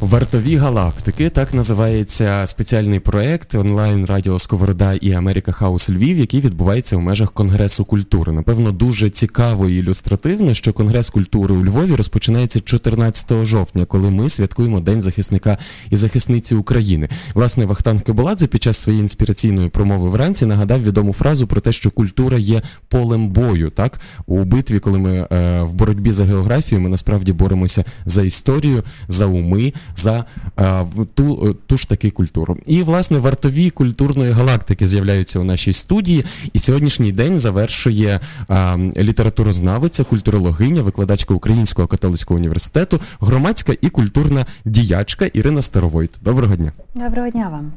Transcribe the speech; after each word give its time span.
Вартові 0.00 0.56
галактики 0.56 1.30
так 1.30 1.54
називається 1.54 2.46
спеціальний 2.46 3.00
проект 3.00 3.54
онлайн 3.54 4.04
Радіо 4.06 4.38
Сковорода 4.38 4.94
і 4.94 5.12
Америка 5.12 5.52
Хаус 5.52 5.90
Львів, 5.90 6.18
який 6.18 6.40
відбувається 6.40 6.96
у 6.96 7.00
межах 7.00 7.32
Конгресу 7.32 7.84
культури. 7.84 8.32
Напевно, 8.32 8.72
дуже 8.72 9.10
цікаво 9.10 9.68
і 9.68 9.76
ілюстративно, 9.76 10.54
що 10.54 10.72
Конгрес 10.72 11.10
культури 11.10 11.54
у 11.54 11.64
Львові 11.64 11.94
розпочинається 11.94 12.60
14 12.60 13.44
жовтня, 13.44 13.84
коли 13.84 14.10
ми 14.10 14.28
святкуємо 14.28 14.80
День 14.80 15.02
захисника 15.02 15.58
і 15.90 15.96
захисниці 15.96 16.54
України. 16.54 17.08
Власне, 17.34 17.64
Вахтанг 17.64 18.02
Кеболадзе 18.02 18.46
під 18.46 18.62
час 18.62 18.76
своєї 18.76 19.02
інспіраційної 19.02 19.68
промови 19.68 20.08
вранці 20.08 20.46
нагадав 20.46 20.82
відому 20.82 21.12
фразу 21.12 21.46
про 21.46 21.60
те, 21.60 21.72
що 21.72 21.90
культура 21.90 22.38
є 22.38 22.62
полем 22.88 23.28
бою. 23.28 23.70
Так 23.70 24.00
у 24.26 24.44
битві, 24.44 24.78
коли 24.78 24.98
ми 24.98 25.26
е, 25.32 25.62
в 25.62 25.74
боротьбі 25.74 26.10
за 26.10 26.24
географію, 26.24 26.80
ми 26.80 26.88
насправді 26.88 27.32
боремося 27.32 27.84
за 28.06 28.22
історію, 28.22 28.82
за 29.08 29.26
уми 29.26 29.72
за 29.96 30.24
е, 30.58 30.84
ту 31.14 31.48
е, 31.48 31.54
ту 31.66 31.76
ж 31.76 31.88
таки 31.88 32.10
культуру. 32.10 32.56
І 32.66 32.82
власне 32.82 33.18
вартові 33.18 33.70
культурної 33.70 34.32
галактики 34.32 34.86
з'являються 34.86 35.38
у 35.38 35.44
нашій 35.44 35.72
студії. 35.72 36.24
І 36.52 36.58
сьогоднішній 36.58 37.12
день 37.12 37.38
завершує 37.38 38.20
а, 38.48 38.76
літературознавиця, 38.96 40.04
культурологиня, 40.04 40.82
викладачка 40.82 41.34
Українського 41.34 41.88
католицького 41.88 42.38
університету, 42.38 43.00
громадська 43.20 43.72
і 43.80 43.88
культурна 43.88 44.46
діячка 44.64 45.26
Ірина 45.26 45.62
Старовойт. 45.62 46.10
Доброго 46.22 46.56
дня. 46.56 46.72
Доброго 46.94 47.30
дня 47.30 47.48
вам. 47.52 47.72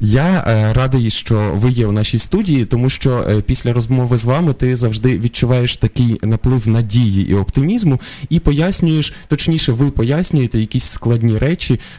Я 0.00 0.44
е, 0.48 0.72
радий, 0.72 1.10
що 1.10 1.52
ви 1.54 1.70
є 1.70 1.86
у 1.86 1.92
нашій 1.92 2.18
студії, 2.18 2.64
тому 2.64 2.90
що 2.90 3.24
е, 3.28 3.40
після 3.40 3.72
розмови 3.72 4.16
з 4.16 4.24
вами 4.24 4.52
ти 4.52 4.76
завжди 4.76 5.18
відчуваєш 5.18 5.76
такий 5.76 6.18
наплив 6.22 6.68
надії 6.68 7.30
і 7.30 7.34
оптимізму, 7.34 8.00
і 8.28 8.40
пояснюєш, 8.40 9.14
точніше, 9.28 9.72
ви 9.72 9.90
пояснюєте 9.90 10.60
якісь 10.60 10.84
складні 10.84 11.38
речі, 11.38 11.45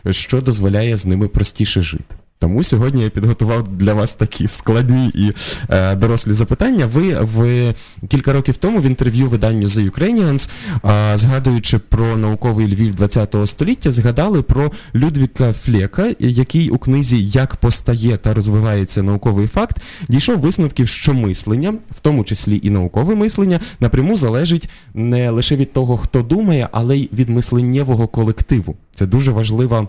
що 0.10 0.42
дозволяє 0.42 0.98
з 0.98 1.06
ними 1.06 1.28
простіше 1.28 1.82
жити. 1.82 2.16
Тому 2.40 2.64
сьогодні 2.64 3.04
я 3.04 3.10
підготував 3.10 3.68
для 3.68 3.94
вас 3.94 4.14
такі 4.14 4.48
складні 4.48 5.08
і 5.08 5.32
е, 5.70 5.96
дорослі 5.96 6.34
запитання. 6.34 6.86
Ви 6.86 7.18
в 7.22 7.74
кілька 8.08 8.34
років 8.34 8.58
тому 8.58 8.80
в 8.80 8.86
інтерв'ю 8.86 9.30
виданню 9.30 9.68
The 9.68 9.92
Ukrainians, 9.92 10.50
е, 10.86 11.18
згадуючи 11.18 11.80
про 11.80 12.18
науковий 12.18 12.68
Львів 12.68 12.96
ХХ 12.96 13.48
століття, 13.48 13.92
згадали 13.92 14.42
про 14.42 14.72
Людвіка 14.96 15.54
Флека, 15.54 16.08
який 16.20 16.70
у 16.70 16.78
книзі 16.78 17.24
Як 17.24 17.56
постає 17.56 18.18
та 18.18 18.34
розвивається 18.34 19.04
науковий 19.04 19.48
факт, 19.48 19.78
дійшов 20.10 20.40
висновків, 20.40 20.88
що 20.88 21.14
мислення, 21.14 21.74
в 21.92 22.00
тому 22.00 22.24
числі 22.24 22.60
і 22.64 22.70
наукове 22.70 23.16
мислення, 23.16 23.60
напряму 23.80 24.18
залежить 24.18 24.70
не 24.94 25.30
лише 25.30 25.56
від 25.56 25.74
того, 25.74 25.98
хто 25.98 26.22
думає, 26.22 26.70
але 26.72 26.98
й 26.98 27.10
від 27.14 27.30
мисленнєвого 27.30 28.08
колективу. 28.08 28.76
Це 28.92 29.06
дуже 29.06 29.32
важлива. 29.32 29.88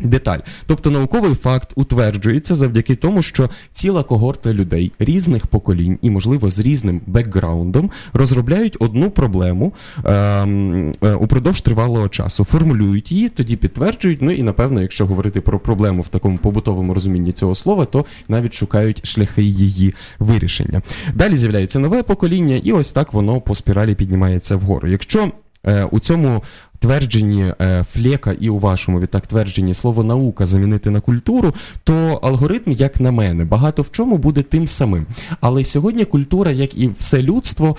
Деталь, 0.00 0.38
тобто 0.66 0.90
науковий 0.90 1.34
факт 1.34 1.72
утверджується 1.74 2.54
завдяки 2.54 2.96
тому, 2.96 3.22
що 3.22 3.50
ціла 3.72 4.02
когорта 4.02 4.52
людей 4.54 4.92
різних 4.98 5.46
поколінь 5.46 5.98
і, 6.02 6.10
можливо, 6.10 6.50
з 6.50 6.58
різним 6.58 7.00
бекграундом 7.06 7.90
розробляють 8.12 8.76
одну 8.80 9.10
проблему 9.10 9.72
ем, 10.04 10.92
е, 11.02 11.14
упродовж 11.14 11.60
тривалого 11.60 12.08
часу, 12.08 12.44
формулюють 12.44 13.12
її, 13.12 13.28
тоді 13.28 13.56
підтверджують. 13.56 14.22
Ну 14.22 14.30
і 14.30 14.42
напевно, 14.42 14.82
якщо 14.82 15.06
говорити 15.06 15.40
про 15.40 15.60
проблему 15.60 16.02
в 16.02 16.08
такому 16.08 16.38
побутовому 16.38 16.94
розумінні 16.94 17.32
цього 17.32 17.54
слова, 17.54 17.84
то 17.84 18.04
навіть 18.28 18.54
шукають 18.54 19.06
шляхи 19.06 19.42
її 19.42 19.94
вирішення. 20.18 20.82
Далі 21.14 21.36
з'являється 21.36 21.78
нове 21.78 22.02
покоління, 22.02 22.60
і 22.64 22.72
ось 22.72 22.92
так 22.92 23.12
воно 23.12 23.40
по 23.40 23.54
спіралі 23.54 23.94
піднімається 23.94 24.56
вгору. 24.56 24.88
Якщо 24.88 25.32
е, 25.66 25.84
у 25.84 26.00
цьому 26.00 26.42
твердженні 26.82 27.44
е, 27.60 27.84
Флека 27.90 28.32
і 28.40 28.48
у 28.48 28.58
вашому 28.58 29.00
відтак 29.00 29.26
твердженні 29.26 29.74
слово 29.74 30.02
наука 30.02 30.46
замінити 30.46 30.90
на 30.90 31.00
культуру, 31.00 31.54
то 31.84 31.94
алгоритм, 32.22 32.72
як 32.72 33.00
на 33.00 33.12
мене, 33.12 33.44
багато 33.44 33.82
в 33.82 33.90
чому 33.90 34.18
буде 34.18 34.42
тим 34.42 34.68
самим. 34.68 35.06
Але 35.40 35.64
сьогодні 35.64 36.04
культура, 36.04 36.52
як 36.52 36.74
і 36.74 36.90
все 36.98 37.22
людство, 37.22 37.76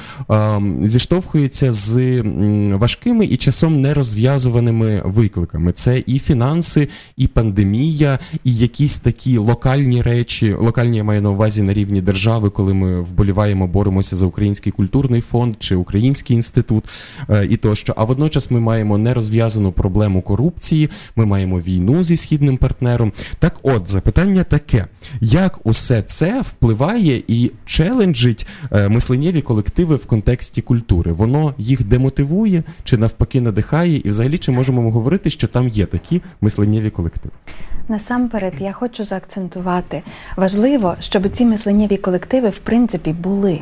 зіштовхується 0.83 1.71
з 1.71 2.21
важкими 2.73 3.25
і 3.25 3.37
часом 3.37 3.81
нерозв'язуваними 3.81 5.01
викликами. 5.05 5.71
Це 5.71 6.03
і 6.05 6.19
фінанси, 6.19 6.87
і 7.17 7.27
пандемія, 7.27 8.19
і 8.43 8.55
якісь 8.55 8.97
такі 8.97 9.37
локальні 9.37 10.01
речі. 10.01 10.53
Локальні 10.53 10.97
я 10.97 11.03
маю 11.03 11.21
на 11.21 11.29
увазі 11.29 11.61
на 11.61 11.73
рівні 11.73 12.01
держави, 12.01 12.49
коли 12.49 12.73
ми 12.73 13.01
вболіваємо, 13.01 13.67
боремося 13.67 14.15
за 14.15 14.25
український 14.25 14.71
культурний 14.71 15.21
фонд 15.21 15.55
чи 15.59 15.75
український 15.75 16.35
інститут 16.35 16.83
е, 17.29 17.47
і 17.49 17.57
тощо. 17.57 17.93
А 17.97 18.03
водночас 18.03 18.51
ми 18.51 18.59
маємо 18.59 18.92
маємо 18.93 19.03
нерозв'язану 19.03 19.71
проблему 19.71 20.21
корупції, 20.21 20.89
ми 21.15 21.25
маємо 21.25 21.59
війну 21.59 22.03
зі 22.03 22.17
східним 22.17 22.57
партнером. 22.57 23.11
Так, 23.39 23.59
от 23.63 23.87
запитання 23.87 24.43
таке: 24.43 24.87
як 25.21 25.59
усе 25.63 26.01
це 26.01 26.41
впливає 26.41 27.23
і 27.27 27.51
челенджить 27.65 28.47
е, 28.71 28.89
мисленнєві 28.89 29.41
колективи 29.41 29.95
в 29.95 30.05
контексті 30.05 30.61
культури? 30.61 31.11
Воно 31.11 31.53
їх 31.57 31.83
демотивує 31.83 32.63
чи 32.83 32.97
навпаки 32.97 33.41
надихає? 33.41 33.97
І 33.97 34.09
взагалі 34.09 34.37
чи 34.37 34.51
можемо 34.51 34.91
говорити, 34.91 35.29
що 35.29 35.47
там 35.47 35.67
є 35.67 35.85
такі 35.85 36.21
мисленнєві 36.41 36.89
колективи? 36.89 37.33
Насамперед, 37.87 38.53
я 38.59 38.73
хочу 38.73 39.03
заакцентувати 39.03 40.03
важливо, 40.37 40.95
щоб 40.99 41.29
ці 41.29 41.45
мисленнєві 41.45 41.97
колективи 41.97 42.49
в 42.49 42.57
принципі 42.57 43.13
були 43.13 43.59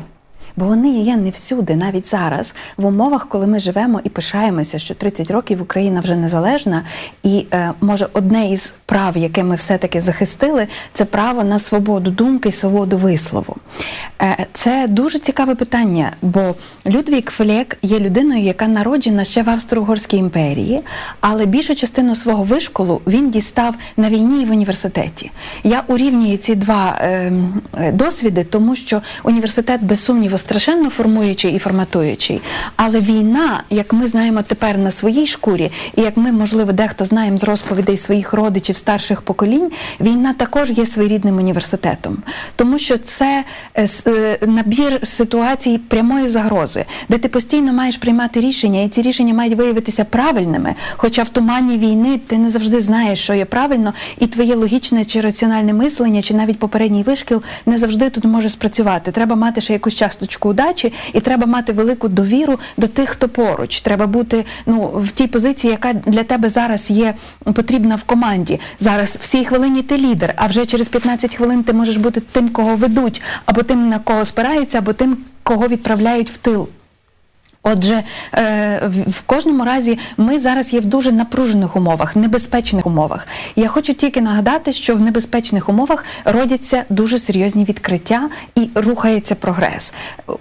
бо 0.56 0.64
вони 0.64 0.90
є 0.90 1.16
не 1.16 1.30
всюди, 1.30 1.76
навіть 1.76 2.06
зараз, 2.06 2.54
в 2.76 2.86
умовах, 2.86 3.28
коли 3.28 3.46
ми 3.46 3.58
живемо 3.58 4.00
і 4.04 4.08
пишаємося, 4.08 4.78
що 4.78 4.94
30 4.94 5.30
років 5.30 5.62
Україна 5.62 6.00
вже 6.00 6.16
незалежна, 6.16 6.82
і 7.22 7.46
е, 7.52 7.72
може 7.80 8.08
одне 8.12 8.50
із 8.50 8.74
прав, 8.86 9.16
яке 9.16 9.44
ми 9.44 9.54
все-таки 9.54 10.00
захистили, 10.00 10.66
це 10.92 11.04
право 11.04 11.44
на 11.44 11.58
свободу 11.58 12.10
думки 12.10 12.48
і 12.48 12.52
свободу 12.52 12.96
вислову. 12.96 13.56
Е, 14.22 14.46
Це 14.52 14.86
дуже 14.88 15.18
цікаве 15.18 15.54
питання, 15.54 16.12
бо 16.22 16.54
Людвік 16.86 17.30
Флек 17.30 17.76
є 17.82 17.98
людиною, 17.98 18.42
яка 18.42 18.68
народжена 18.68 19.24
ще 19.24 19.42
в 19.42 19.50
Австро-Угорській 19.50 20.16
імперії, 20.16 20.80
але 21.20 21.46
більшу 21.46 21.74
частину 21.74 22.16
свого 22.16 22.44
вишколу 22.44 23.00
він 23.06 23.30
дістав 23.30 23.74
на 23.96 24.08
війні 24.08 24.42
і 24.42 24.44
в 24.44 24.50
університеті. 24.50 25.30
Я 25.64 25.82
урівнюю 25.86 26.36
ці 26.36 26.54
два 26.54 26.98
е, 27.00 27.32
досвіди, 27.92 28.44
тому 28.44 28.76
що 28.76 29.02
університет 29.22 29.82
без 29.82 30.04
сумніву 30.04 30.38
страшенно 30.42 30.90
формуючий 30.90 31.54
і 31.54 31.58
форматуючий. 31.58 32.40
Але 32.76 33.00
війна, 33.00 33.62
як 33.70 33.92
ми 33.92 34.08
знаємо 34.08 34.42
тепер 34.42 34.78
на 34.78 34.90
своїй 34.90 35.26
шкурі, 35.26 35.70
і 35.96 36.00
як 36.00 36.16
ми, 36.16 36.32
можливо, 36.32 36.72
дехто 36.72 37.04
знаємо 37.04 37.38
з 37.38 37.44
розповідей 37.44 37.96
своїх 37.96 38.32
родичів 38.32 38.76
старших 38.76 39.22
поколінь, 39.22 39.70
війна 40.00 40.34
також 40.34 40.70
є 40.70 40.86
своєрідним 40.86 41.36
університетом, 41.36 42.22
тому 42.56 42.78
що 42.78 42.98
це 42.98 43.44
е, 43.74 43.88
е, 44.06 44.38
набір 44.46 45.00
ситуацій 45.02 45.80
прямої 45.88 46.28
загрози, 46.28 46.84
де 47.08 47.18
ти 47.18 47.28
постійно 47.28 47.72
маєш 47.72 47.96
приймати 47.96 48.40
рішення, 48.40 48.82
і 48.82 48.88
ці 48.88 49.02
рішення 49.02 49.34
мають 49.34 49.54
виявитися 49.54 50.04
правильними. 50.04 50.74
Хоча 50.96 51.22
в 51.22 51.28
тумані 51.28 51.78
війни 51.78 52.20
ти 52.26 52.38
не 52.38 52.50
завжди 52.50 52.80
знаєш, 52.80 53.18
що 53.18 53.34
є 53.34 53.44
правильно, 53.44 53.94
і 54.18 54.26
твоє 54.26 54.54
логічне 54.54 55.04
чи 55.04 55.20
раціональне 55.20 55.72
мислення, 55.72 56.22
чи 56.22 56.34
навіть 56.34 56.58
попередній 56.58 57.02
вишкіл 57.02 57.42
не 57.66 57.78
завжди 57.78 58.10
тут 58.10 58.24
може 58.24 58.48
спрацювати. 58.48 59.12
Треба 59.12 59.36
мати 59.36 59.60
ще 59.60 59.72
якусь 59.72 59.94
часточку 59.94 60.31
часточку 60.32 60.48
удачі, 60.48 60.92
і 61.12 61.20
треба 61.20 61.46
мати 61.46 61.72
велику 61.72 62.08
довіру 62.08 62.58
до 62.76 62.88
тих, 62.88 63.08
хто 63.08 63.28
поруч. 63.28 63.80
Треба 63.80 64.06
бути 64.06 64.44
ну 64.66 64.92
в 64.96 65.12
тій 65.12 65.26
позиції, 65.26 65.70
яка 65.70 65.92
для 65.92 66.24
тебе 66.24 66.48
зараз 66.48 66.90
є 66.90 67.14
потрібна 67.54 67.96
в 67.96 68.02
команді. 68.02 68.60
Зараз 68.80 69.16
в 69.20 69.28
цій 69.28 69.44
хвилині 69.44 69.82
ти 69.82 69.98
лідер, 69.98 70.34
а 70.36 70.46
вже 70.46 70.66
через 70.66 70.88
15 70.88 71.36
хвилин 71.36 71.62
ти 71.62 71.72
можеш 71.72 71.96
бути 71.96 72.20
тим, 72.20 72.48
кого 72.48 72.76
ведуть, 72.76 73.22
або 73.46 73.62
тим, 73.62 73.88
на 73.88 73.98
кого 73.98 74.24
спираються, 74.24 74.78
або 74.78 74.92
тим, 74.92 75.16
кого 75.42 75.68
відправляють 75.68 76.30
в 76.30 76.36
тил. 76.36 76.68
Отже, 77.64 78.02
е, 78.34 78.90
в 79.08 79.22
кожному 79.26 79.64
разі 79.64 79.98
ми 80.16 80.38
зараз 80.38 80.72
є 80.72 80.80
в 80.80 80.84
дуже 80.84 81.12
напружених 81.12 81.76
умовах, 81.76 82.16
небезпечних 82.16 82.86
умовах. 82.86 83.26
Я 83.56 83.68
хочу 83.68 83.94
тільки 83.94 84.20
нагадати, 84.20 84.72
що 84.72 84.96
в 84.96 85.00
небезпечних 85.00 85.68
умовах 85.68 86.04
родяться 86.24 86.84
дуже 86.88 87.18
серйозні 87.18 87.64
відкриття 87.64 88.28
і 88.54 88.68
рухається 88.74 89.34
прогрес, 89.34 89.94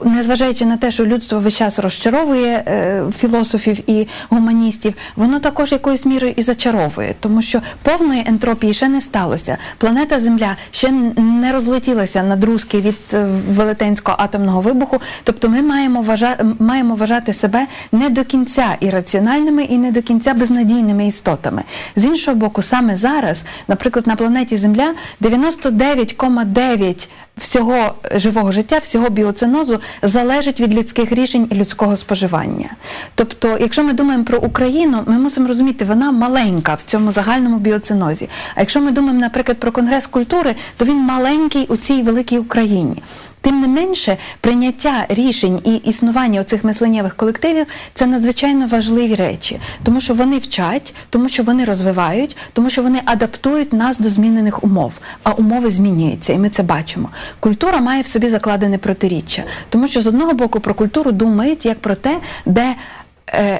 незважаючи 0.03 0.65
на 0.65 0.77
те, 0.77 0.91
що 0.91 1.05
людство 1.05 1.39
весь 1.39 1.55
час 1.55 1.79
розчаровує 1.79 2.63
е, 2.67 3.03
філософів 3.19 3.89
і 3.89 4.07
гуманістів, 4.29 4.93
воно 5.15 5.39
також 5.39 5.71
якоюсь 5.71 6.05
мірою 6.05 6.33
і 6.35 6.41
зачаровує, 6.41 7.15
тому 7.19 7.41
що 7.41 7.61
повної 7.83 8.23
ентропії 8.27 8.73
ще 8.73 8.87
не 8.87 9.01
сталося. 9.01 9.57
Планета 9.77 10.19
Земля 10.19 10.55
ще 10.71 10.91
не 11.17 11.51
розлетілася 11.51 12.23
на 12.23 12.35
друзки 12.35 12.79
від 12.79 12.99
е, 13.13 13.27
велетенського 13.49 14.17
атомного 14.19 14.61
вибуху. 14.61 15.01
Тобто, 15.23 15.49
ми 15.49 15.61
маємо 15.61 16.01
вважати 16.01 16.45
маємо 16.59 16.95
вважати 16.95 17.10
вважати 17.11 17.33
себе 17.33 17.67
не 17.91 18.09
до 18.09 18.23
кінця 18.23 18.77
ірраціональними 18.79 19.63
і 19.63 19.77
не 19.77 19.91
до 19.91 20.01
кінця 20.01 20.33
безнадійними 20.33 21.07
істотами. 21.07 21.63
З 21.95 22.05
іншого 22.05 22.37
боку, 22.37 22.61
саме 22.61 22.95
зараз, 22.95 23.45
наприклад, 23.67 24.07
на 24.07 24.15
планеті 24.15 24.57
Земля 24.57 24.93
99,9 25.21 27.09
всього 27.37 27.93
живого 28.11 28.51
життя, 28.51 28.77
всього 28.77 29.09
біоцинозу 29.09 29.79
залежить 30.03 30.59
від 30.59 30.75
людських 30.75 31.11
рішень 31.11 31.47
і 31.51 31.55
людського 31.55 31.95
споживання. 31.95 32.69
Тобто, 33.15 33.57
якщо 33.61 33.83
ми 33.83 33.93
думаємо 33.93 34.23
про 34.23 34.39
Україну, 34.39 35.03
ми 35.05 35.19
мусимо 35.19 35.47
розуміти, 35.47 35.85
вона 35.85 36.11
маленька 36.11 36.73
в 36.73 36.83
цьому 36.83 37.11
загальному 37.11 37.57
біоцинозі. 37.57 38.29
А 38.55 38.59
якщо 38.59 38.81
ми 38.81 38.91
думаємо, 38.91 39.19
наприклад, 39.19 39.57
про 39.57 39.71
конгрес 39.71 40.07
культури, 40.07 40.55
то 40.77 40.85
він 40.85 40.97
маленький 40.97 41.65
у 41.67 41.77
цій 41.77 42.01
великій 42.01 42.37
Україні. 42.37 43.03
Тим 43.41 43.61
не 43.61 43.67
менше, 43.67 44.17
прийняття 44.41 45.05
рішень 45.09 45.61
і 45.63 45.75
існування 45.75 46.41
оцих 46.41 46.63
мисленнєвих 46.63 47.15
колективів 47.15 47.65
це 47.93 48.05
надзвичайно 48.05 48.67
важливі 48.67 49.15
речі, 49.15 49.59
тому 49.83 50.01
що 50.01 50.13
вони 50.13 50.37
вчать, 50.37 50.93
тому 51.09 51.29
що 51.29 51.43
вони 51.43 51.65
розвивають, 51.65 52.37
тому 52.53 52.69
що 52.69 52.83
вони 52.83 53.01
адаптують 53.05 53.73
нас 53.73 53.99
до 53.99 54.09
змінених 54.09 54.63
умов. 54.63 54.99
А 55.23 55.31
умови 55.31 55.69
змінюються, 55.69 56.33
і 56.33 56.37
ми 56.37 56.49
це 56.49 56.63
бачимо. 56.63 57.09
Культура 57.39 57.79
має 57.79 58.01
в 58.01 58.07
собі 58.07 58.29
закладене 58.29 58.77
протиріччя, 58.77 59.43
тому 59.69 59.87
що 59.87 60.01
з 60.01 60.07
одного 60.07 60.33
боку 60.33 60.59
про 60.59 60.73
культуру 60.73 61.11
думають 61.11 61.65
як 61.65 61.79
про 61.79 61.95
те, 61.95 62.17
де 62.45 62.75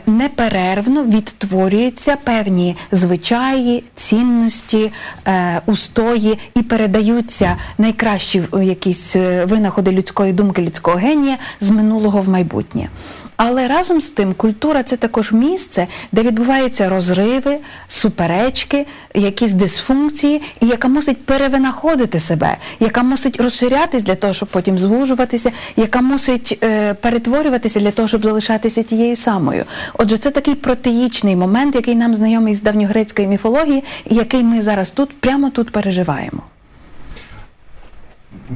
неперервно 0.08 1.04
відтворюються 1.04 2.16
певні 2.24 2.76
звичаї, 2.92 3.84
цінності, 3.96 4.92
е, 5.28 5.62
устої 5.66 6.40
і 6.56 6.62
передаються 6.62 7.56
найкращі 7.78 8.44
якісь 8.64 9.16
е, 9.16 9.46
винаходи 9.46 9.92
людської 9.92 10.34
думки, 10.34 10.62
людського 10.62 10.98
генія 10.98 11.38
з 11.62 11.72
минулого 11.72 12.22
в 12.22 12.30
майбутнє. 12.30 12.90
Але 13.36 13.68
разом 13.68 14.02
з 14.02 14.10
тим 14.10 14.34
культура 14.34 14.84
це 14.84 14.98
також 14.98 15.32
місце, 15.32 15.88
де 16.12 16.22
відбуваються 16.22 16.90
розриви, 16.90 17.58
суперечки, 17.88 18.86
якісь 19.16 19.52
дисфункції, 19.52 20.42
і 20.62 20.68
яка 20.68 20.88
мусить 20.88 21.26
перевинаходити 21.26 22.20
себе, 22.20 22.58
яка 22.80 23.04
мусить 23.04 23.42
розширятись 23.42 24.04
для 24.04 24.16
того, 24.16 24.34
щоб 24.34 24.50
потім 24.50 24.80
звужуватися, 24.80 25.52
яка 25.76 26.02
мусить 26.02 26.60
е, 26.64 26.94
перетворюватися 26.94 27.80
для 27.80 27.92
того, 27.92 28.08
щоб 28.08 28.24
залишатися 28.24 28.84
тією 28.84 29.16
самою. 29.16 29.66
Отже, 29.94 30.18
це 30.18 30.32
такий 30.32 30.56
протеїчний 30.56 31.36
момент, 31.36 31.76
який 31.76 31.96
нам 31.96 32.16
знайомий 32.16 32.56
з 32.56 32.62
давньогрецької 32.62 33.28
міфології, 33.28 33.84
і 34.10 34.16
який 34.16 34.44
ми 34.44 34.62
зараз 34.62 34.92
тут 34.92 35.20
прямо 35.20 35.50
тут 35.50 35.70
переживаємо. 35.70 36.42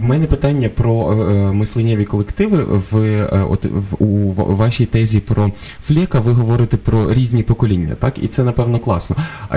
В 0.01 0.03
мене 0.03 0.25
питання 0.25 0.69
про 0.69 1.13
е, 1.13 1.15
е, 1.15 1.51
мисленнєві 1.51 2.05
колективи. 2.05 2.63
В, 2.91 2.97
е, 2.97 3.45
от, 3.49 3.65
в 3.65 4.03
у 4.03 4.31
вашій 4.55 4.85
тезі 4.85 5.19
про 5.19 5.51
Флєка 5.81 6.19
ви 6.19 6.31
говорите 6.31 6.77
про 6.77 7.13
різні 7.13 7.43
покоління, 7.43 7.95
так? 7.99 8.13
І 8.23 8.27
це 8.27 8.43
напевно 8.43 8.79
класно. 8.79 9.15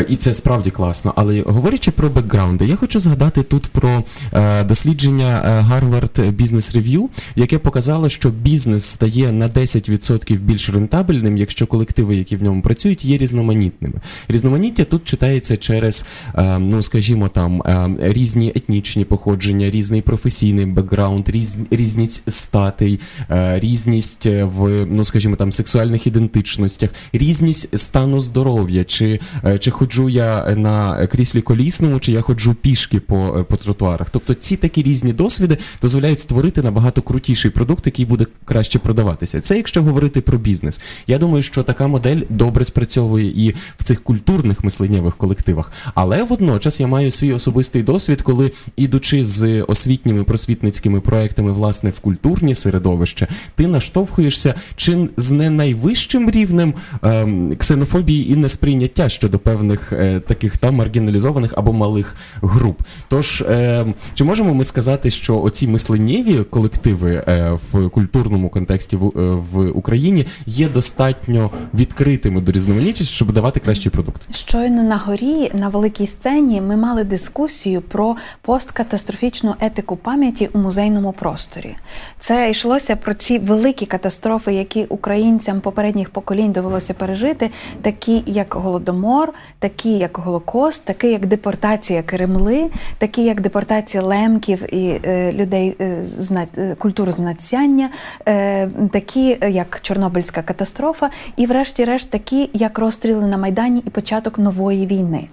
І 0.08 0.16
це 0.16 0.34
справді 0.34 0.70
класно. 0.70 1.12
Але 1.16 1.42
говорячи 1.42 1.90
про 1.90 2.08
бекграунди, 2.08 2.66
я 2.66 2.76
хочу 2.76 3.00
згадати 3.00 3.42
тут 3.42 3.66
про 3.66 4.04
е, 4.32 4.64
дослідження 4.64 5.42
Harvard 5.70 6.36
Business 6.36 6.76
Review, 6.76 7.08
яке 7.36 7.58
показало, 7.58 8.08
що 8.08 8.30
бізнес 8.30 8.84
стає 8.84 9.32
на 9.32 9.48
10% 9.48 10.38
більш 10.38 10.70
рентабельним, 10.70 11.36
якщо 11.36 11.66
колективи, 11.66 12.16
які 12.16 12.36
в 12.36 12.42
ньому 12.42 12.62
працюють, 12.62 13.04
є 13.04 13.18
різноманітними. 13.18 13.94
Різноманіття 14.28 14.84
тут 14.84 15.04
читається 15.04 15.56
через, 15.56 16.04
е, 16.34 16.58
ну 16.58 16.82
скажімо, 16.82 17.28
там 17.28 17.62
е, 17.62 17.88
різні 18.00 18.52
етнічні 18.56 19.04
походження, 19.04 19.70
різний 19.70 20.02
професійний 20.02 20.27
бекграунд, 20.66 21.28
різ, 21.28 21.56
різність 21.70 22.22
статей, 22.30 23.00
е, 23.30 23.60
різність 23.60 24.26
в, 24.26 24.86
ну 24.86 25.04
скажімо 25.04 25.36
там, 25.36 25.52
сексуальних 25.52 26.06
ідентичностях, 26.06 26.90
різність 27.12 27.78
стану 27.78 28.20
здоров'я, 28.20 28.84
чи 28.84 29.20
е, 29.44 29.58
чи 29.58 29.70
ходжу 29.70 30.08
я 30.08 30.54
на 30.56 31.06
кріслі 31.06 31.42
колісному, 31.42 32.00
чи 32.00 32.12
я 32.12 32.20
ходжу 32.20 32.56
пішки 32.62 33.00
по 33.00 33.36
е, 33.38 33.42
по 33.42 33.56
тротуарах. 33.56 34.10
Тобто 34.10 34.34
ці 34.34 34.56
такі 34.56 34.82
різні 34.82 35.12
досвіди 35.12 35.58
дозволяють 35.82 36.20
створити 36.20 36.62
набагато 36.62 37.02
крутіший 37.02 37.50
продукт, 37.50 37.86
який 37.86 38.04
буде 38.04 38.26
краще 38.44 38.78
продаватися. 38.78 39.40
Це 39.40 39.56
якщо 39.56 39.82
говорити 39.82 40.20
про 40.20 40.38
бізнес. 40.38 40.80
Я 41.06 41.18
думаю, 41.18 41.42
що 41.42 41.62
така 41.62 41.86
модель 41.86 42.20
добре 42.28 42.64
спрацьовує 42.64 43.46
і 43.46 43.54
в 43.78 43.84
цих 43.84 44.02
культурних 44.02 44.64
мисленнєвих 44.64 45.16
колективах. 45.16 45.72
Але 45.94 46.22
водночас 46.22 46.80
я 46.80 46.86
маю 46.86 47.10
свій 47.10 47.32
особистий 47.32 47.82
досвід, 47.82 48.22
коли 48.22 48.52
ідучи 48.76 49.26
з 49.26 49.62
освіт 49.62 50.06
освітніми 50.20 50.38
просвітницькими 50.48 51.00
проектами, 51.00 51.52
власне, 51.52 51.90
в 51.90 52.00
культурні 52.00 52.54
середовища, 52.54 53.26
ти 53.54 53.66
наштовхуєшся 53.66 54.54
чи 54.76 55.08
з 55.16 55.30
не 55.30 55.50
найвищим 55.50 56.30
рівнем 56.30 56.74
ем, 57.02 57.56
ксенофобії 57.56 58.32
і 58.32 58.36
несприйняття 58.36 59.08
щодо 59.08 59.38
певних 59.38 59.92
е, 59.92 60.20
таких 60.20 60.56
там 60.56 60.74
маргіналізованих 60.74 61.54
або 61.56 61.72
малих 61.72 62.16
груп. 62.42 62.80
Тож, 63.08 63.40
е, 63.40 63.86
чи 64.14 64.24
можемо 64.24 64.54
ми 64.54 64.64
сказати, 64.64 65.10
що 65.10 65.40
оці 65.40 65.68
мисленнєві 65.68 66.44
колективи 66.44 67.24
е, 67.28 67.50
в 67.72 67.88
культурному 67.88 68.48
контексті 68.48 68.96
в, 68.96 69.06
е, 69.06 69.34
в 69.52 69.78
Україні 69.78 70.26
є 70.46 70.68
достатньо 70.68 71.50
відкритими 71.74 72.40
до 72.40 72.52
різноманітності, 72.52 73.04
щоб 73.04 73.32
давати 73.32 73.60
кращий 73.60 73.92
продукт? 73.92 74.22
Щойно 74.34 74.82
на 74.82 74.96
горі 74.96 75.50
на 75.54 75.68
великій 75.68 76.06
сцені 76.06 76.60
ми 76.60 76.76
мали 76.76 77.04
дискусію 77.04 77.80
про 77.80 78.16
посткатастрофічну 78.42 79.54
етику 79.60 79.96
пам'яті 79.98 80.48
у 80.52 80.58
музейному 80.58 81.12
просторі. 81.12 81.76
Це 82.20 82.50
йшлося 82.50 82.96
про 82.96 83.14
ці 83.14 83.38
великі 83.38 83.86
катастрофи, 83.86 84.54
які 84.54 84.84
українцям 84.84 85.60
попередніх 85.60 86.10
поколінь 86.10 86.52
довелося 86.52 86.94
пережити, 86.94 87.50
такі 87.82 88.22
як 88.26 88.54
Голодомор, 88.54 89.32
такі 89.58 89.98
як 89.98 90.18
Голокост, 90.18 90.84
такі 90.84 91.08
як 91.08 91.26
депортація 91.26 92.02
Кремли, 92.02 92.70
такі 92.98 93.24
як 93.24 93.40
депортація 93.40 94.02
лемків 94.02 94.74
і 94.74 95.00
е, 95.04 95.32
людей 95.32 95.76
е, 95.80 96.04
з 96.04 96.46
е, 96.56 96.76
культур 96.78 97.10
знацяння, 97.10 97.90
е, 98.26 98.70
такі 98.92 99.38
як 99.48 99.80
Чорнобильська 99.82 100.42
катастрофа, 100.42 101.10
і, 101.36 101.46
врешті-решт, 101.46 102.10
такі 102.10 102.50
як 102.52 102.78
розстріли 102.78 103.26
на 103.26 103.36
Майдані 103.36 103.82
і 103.86 103.90
початок 103.90 104.38
нової 104.38 104.86
війни. 104.86 105.28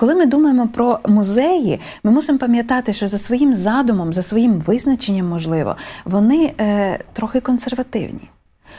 Коли 0.00 0.14
ми 0.14 0.26
думаємо 0.26 0.68
про 0.68 0.98
музеї, 1.08 1.80
ми 2.02 2.10
мусимо 2.10 2.38
пам'ятати, 2.38 2.92
що 2.92 3.08
за 3.08 3.18
своїм 3.18 3.54
задумом, 3.54 4.12
за 4.12 4.22
своїм 4.22 4.62
визначенням, 4.66 5.28
можливо, 5.28 5.76
вони 6.04 6.52
е, 6.60 6.98
трохи 7.12 7.40
консервативні. 7.40 8.30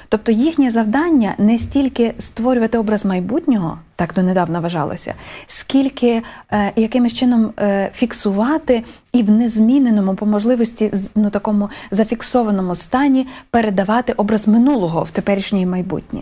Тобто 0.10 0.32
їхнє 0.32 0.72
завдання 0.72 1.36
не 1.38 1.60
стільки 1.60 2.14
створювати 2.20 2.78
образ 2.78 3.06
майбутнього, 3.06 3.80
так 3.96 4.14
донедавна 4.14 4.60
вважалося, 4.60 5.14
скільки 5.48 6.24
е, 6.52 6.72
якимось 6.76 7.14
чином 7.14 7.54
е, 7.60 7.92
фіксувати 7.96 8.84
і 9.14 9.24
в 9.24 9.32
незміненому 9.32 10.16
по 10.16 10.26
можливості 10.26 10.92
ну, 11.16 11.30
такому 11.30 11.70
зафіксованому 11.92 12.76
стані 12.76 13.28
передавати 13.50 14.14
образ 14.14 14.48
минулого 14.48 15.04
в 15.04 15.12
теперішнє 15.12 15.66
майбутнє. 15.66 16.22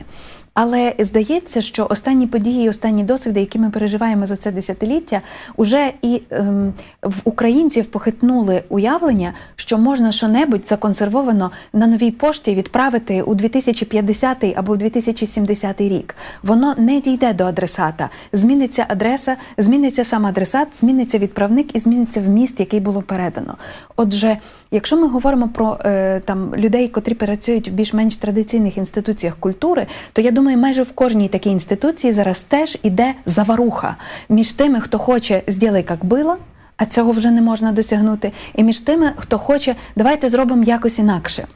Але 0.60 0.94
здається, 1.00 1.62
що 1.62 1.88
останні 1.90 2.28
події, 2.28 2.70
останні 2.70 3.04
досвіди, 3.04 3.40
які 3.40 3.60
ми 3.60 3.70
переживаємо 3.70 4.26
за 4.26 4.36
це 4.36 4.52
десятиліття, 4.52 5.22
уже 5.56 5.92
і 6.02 6.22
ем, 6.30 6.74
в 7.04 7.16
українців 7.24 7.86
похитнули 7.86 8.64
уявлення, 8.70 9.34
що 9.56 9.78
можна 9.78 10.12
що-небудь 10.12 10.68
законсервовано 10.68 11.52
на 11.74 11.88
новій 11.88 12.12
пошті 12.12 12.56
відправити 12.56 13.22
у 13.22 13.36
2050 13.36 14.44
або 14.56 14.74
у 14.74 14.76
2070 14.76 15.82
рік. 15.82 16.16
Воно 16.44 16.76
не 16.78 17.02
дійде 17.02 17.34
до 17.34 17.44
адресата. 17.44 18.10
Зміниться 18.34 18.86
адреса, 18.88 19.36
зміниться 19.58 20.04
сам 20.04 20.26
адресат, 20.26 20.68
зміниться 20.80 21.18
відправник 21.18 21.76
і 21.76 21.80
зміниться 21.80 22.22
вміст, 22.22 22.60
який 22.60 22.80
було 22.80 23.02
передано. 23.02 23.58
Отже, 23.96 24.38
якщо 24.72 24.98
ми 24.98 25.08
говоримо 25.08 25.50
про 25.50 25.80
е, 25.86 26.22
там 26.26 26.56
людей, 26.56 26.88
котрі 26.88 27.14
працюють 27.14 27.70
в 27.70 27.72
більш-менш 27.72 28.16
традиційних 28.16 28.78
інституціях 28.78 29.36
культури, 29.40 29.88
то 30.14 30.22
я 30.22 30.32
думаю 30.32 30.58
майже 30.58 30.84
в 30.84 30.92
кожній 30.92 31.28
такій 31.28 31.50
інституції 31.50 32.14
зараз 32.14 32.40
теж 32.40 32.78
іде 32.84 33.14
заваруха 33.26 33.96
між 34.30 34.54
тими, 34.54 34.80
хто 34.80 34.98
хоче 34.98 35.42
«зділай, 35.48 35.86
як 35.90 36.06
було», 36.06 36.38
а 36.78 36.86
цього 36.86 37.12
вже 37.12 37.32
не 37.32 37.42
можна 37.42 37.72
досягнути, 37.72 38.32
і 38.56 38.64
між 38.64 38.80
тими, 38.80 39.12
хто 39.18 39.38
хоче, 39.38 39.76
давайте 39.96 40.30
зробимо 40.30 40.64
якось 40.64 41.00
інакше. 41.00 41.48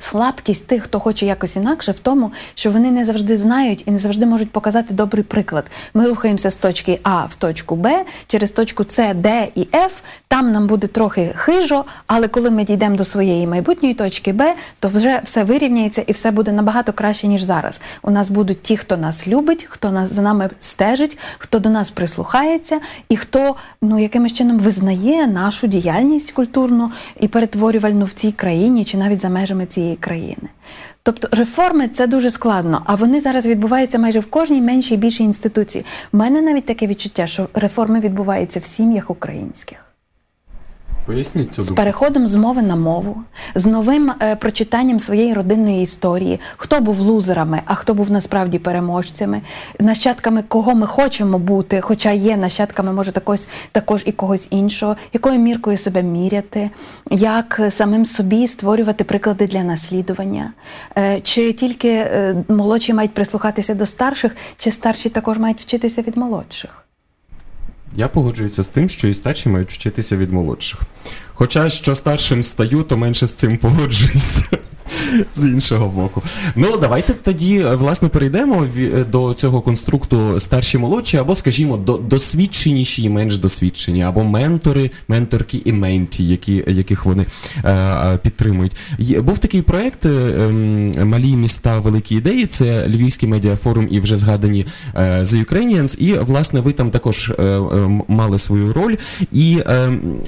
Слабкість 0.00 0.66
тих, 0.66 0.82
хто 0.82 1.00
хоче 1.00 1.26
якось 1.26 1.56
інакше, 1.56 1.92
в 1.92 1.98
тому, 1.98 2.32
що 2.54 2.70
вони 2.70 2.90
не 2.90 3.04
завжди 3.04 3.36
знають 3.36 3.84
і 3.86 3.90
не 3.90 3.98
завжди 3.98 4.26
можуть 4.26 4.50
показати 4.50 4.94
добрий 4.94 5.24
приклад. 5.24 5.64
Ми 5.94 6.06
рухаємося 6.06 6.50
з 6.50 6.56
точки 6.56 6.98
А 7.02 7.24
в 7.24 7.34
точку 7.34 7.76
Б, 7.76 8.04
через 8.26 8.50
точку 8.50 8.84
С, 8.88 9.14
Д 9.14 9.48
і 9.54 9.68
Ф. 9.74 9.92
Там 10.28 10.52
нам 10.52 10.66
буде 10.66 10.86
трохи 10.86 11.32
хижо, 11.36 11.84
але 12.06 12.28
коли 12.28 12.50
ми 12.50 12.64
дійдемо 12.64 12.96
до 12.96 13.04
своєї 13.04 13.46
майбутньої 13.46 13.94
точки 13.94 14.32
Б, 14.32 14.54
то 14.80 14.88
вже 14.88 15.20
все 15.24 15.44
вирівняється 15.44 16.02
і 16.06 16.12
все 16.12 16.30
буде 16.30 16.52
набагато 16.52 16.92
краще, 16.92 17.26
ніж 17.28 17.42
зараз. 17.42 17.80
У 18.02 18.10
нас 18.10 18.30
будуть 18.30 18.62
ті, 18.62 18.76
хто 18.76 18.96
нас 18.96 19.28
любить, 19.28 19.66
хто 19.70 19.90
нас 19.90 20.12
за 20.12 20.22
нами 20.22 20.50
стежить, 20.60 21.18
хто 21.38 21.58
до 21.58 21.68
нас 21.70 21.90
прислухається, 21.90 22.80
і 23.08 23.16
хто 23.16 23.56
ну 23.82 23.98
якимось 23.98 24.32
чином 24.32 24.58
визнає 24.58 25.26
нашу 25.26 25.66
діяльність 25.66 26.32
культурну 26.32 26.90
і 27.20 27.28
перетворювальну 27.28 28.04
в 28.04 28.12
цій 28.12 28.32
країні 28.32 28.84
чи 28.84 28.96
навіть 28.96 29.20
за 29.20 29.28
межами 29.28 29.66
цієї 29.66 29.89
цієї 29.90 29.96
країни. 29.96 30.48
Тобто 31.02 31.28
реформи 31.32 31.88
це 31.88 32.06
дуже 32.06 32.30
складно, 32.30 32.82
а 32.84 32.94
вони 32.94 33.20
зараз 33.20 33.46
відбуваються 33.46 33.98
майже 33.98 34.20
в 34.20 34.30
кожній 34.30 34.62
меншій 34.62 34.94
і 34.94 34.96
більшій 34.96 35.24
інституції. 35.24 35.84
У 36.12 36.16
мене 36.16 36.42
навіть 36.42 36.66
таке 36.66 36.86
відчуття, 36.86 37.26
що 37.26 37.48
реформи 37.54 38.00
відбуваються 38.00 38.60
в 38.60 38.64
сім'ях 38.64 39.10
українських. 39.10 39.89
Поясніть 41.06 41.52
цю 41.52 41.62
з 41.62 41.66
думку. 41.66 41.76
переходом 41.76 42.26
з 42.26 42.34
мови 42.34 42.62
на 42.62 42.76
мову, 42.76 43.22
з 43.54 43.66
новим 43.66 44.12
е, 44.22 44.36
прочитанням 44.36 45.00
своєї 45.00 45.34
родинної 45.34 45.82
історії, 45.82 46.40
хто 46.56 46.80
був 46.80 47.00
лузерами, 47.00 47.62
а 47.64 47.74
хто 47.74 47.94
був 47.94 48.10
насправді 48.10 48.58
переможцями, 48.58 49.42
нащадками 49.80 50.42
кого 50.48 50.74
ми 50.74 50.86
хочемо 50.86 51.38
бути, 51.38 51.80
хоча 51.80 52.10
є 52.10 52.36
нащадками, 52.36 52.92
може 52.92 53.12
також, 53.12 53.40
також 53.72 54.02
і 54.06 54.12
когось 54.12 54.46
іншого, 54.50 54.96
якою 55.12 55.38
міркою 55.38 55.76
себе 55.76 56.02
міряти, 56.02 56.70
як 57.10 57.60
е, 57.60 57.70
самим 57.70 58.06
собі 58.06 58.46
створювати 58.46 59.04
приклади 59.04 59.46
для 59.46 59.62
наслідування, 59.62 60.52
Е, 60.98 61.20
чи 61.20 61.52
тільки 61.52 61.88
е, 61.88 62.44
молодші 62.48 62.94
мають 62.94 63.14
прислухатися 63.14 63.74
до 63.74 63.86
старших, 63.86 64.36
чи 64.56 64.70
старші 64.70 65.08
також 65.08 65.38
мають 65.38 65.60
вчитися 65.60 66.02
від 66.02 66.16
молодших. 66.16 66.84
Я 67.96 68.08
погоджуюся 68.08 68.62
з 68.62 68.68
тим, 68.68 68.88
що 68.88 69.08
і 69.08 69.14
старші 69.14 69.48
мають 69.48 69.72
вчитися 69.72 70.16
від 70.16 70.32
молодших. 70.32 70.80
Хоча 71.34 71.70
що 71.70 71.94
старшим 71.94 72.42
стаю, 72.42 72.82
то 72.82 72.96
менше 72.96 73.26
з 73.26 73.34
цим 73.34 73.56
погоджуюся. 73.56 74.44
З 75.34 75.44
іншого 75.44 75.88
боку. 75.88 76.22
Ну, 76.56 76.76
давайте 76.76 77.12
тоді, 77.12 77.58
е, 77.58 77.74
власне, 77.74 78.08
перейдемо 78.08 78.66
е, 78.78 79.04
до 79.04 79.34
цього 79.34 79.60
конструкту 79.60 80.40
старші 80.40 80.78
молодші, 80.78 81.16
або, 81.16 81.34
скажімо, 81.34 81.76
до, 81.76 81.96
досвідченіші 81.96 83.02
і 83.02 83.08
менш 83.08 83.36
досвідчені, 83.36 84.02
або 84.02 84.24
ментори, 84.24 84.90
менторки 85.08 85.62
і 85.64 85.72
менті, 85.72 86.26
які, 86.26 86.64
яких 86.66 87.04
вони 87.04 87.26
е, 87.64 87.72
е, 87.72 88.18
підтримують. 88.22 88.72
Був 89.18 89.38
такий 89.38 89.62
проект 89.62 90.06
ем, 90.06 90.92
Малі 91.04 91.36
міста, 91.36 91.78
великі 91.78 92.16
ідеї. 92.16 92.46
Це 92.46 92.88
Львівський 92.88 93.28
медіафорум 93.28 93.88
і 93.90 94.00
вже 94.00 94.16
згадані 94.16 94.66
The 94.96 95.44
Ukrainians. 95.44 95.98
І, 95.98 96.12
власне, 96.12 96.60
ви 96.60 96.72
там 96.72 96.90
також 96.90 97.32
мали 98.08 98.38
свою 98.38 98.72
роль. 98.72 98.96
І 99.32 99.58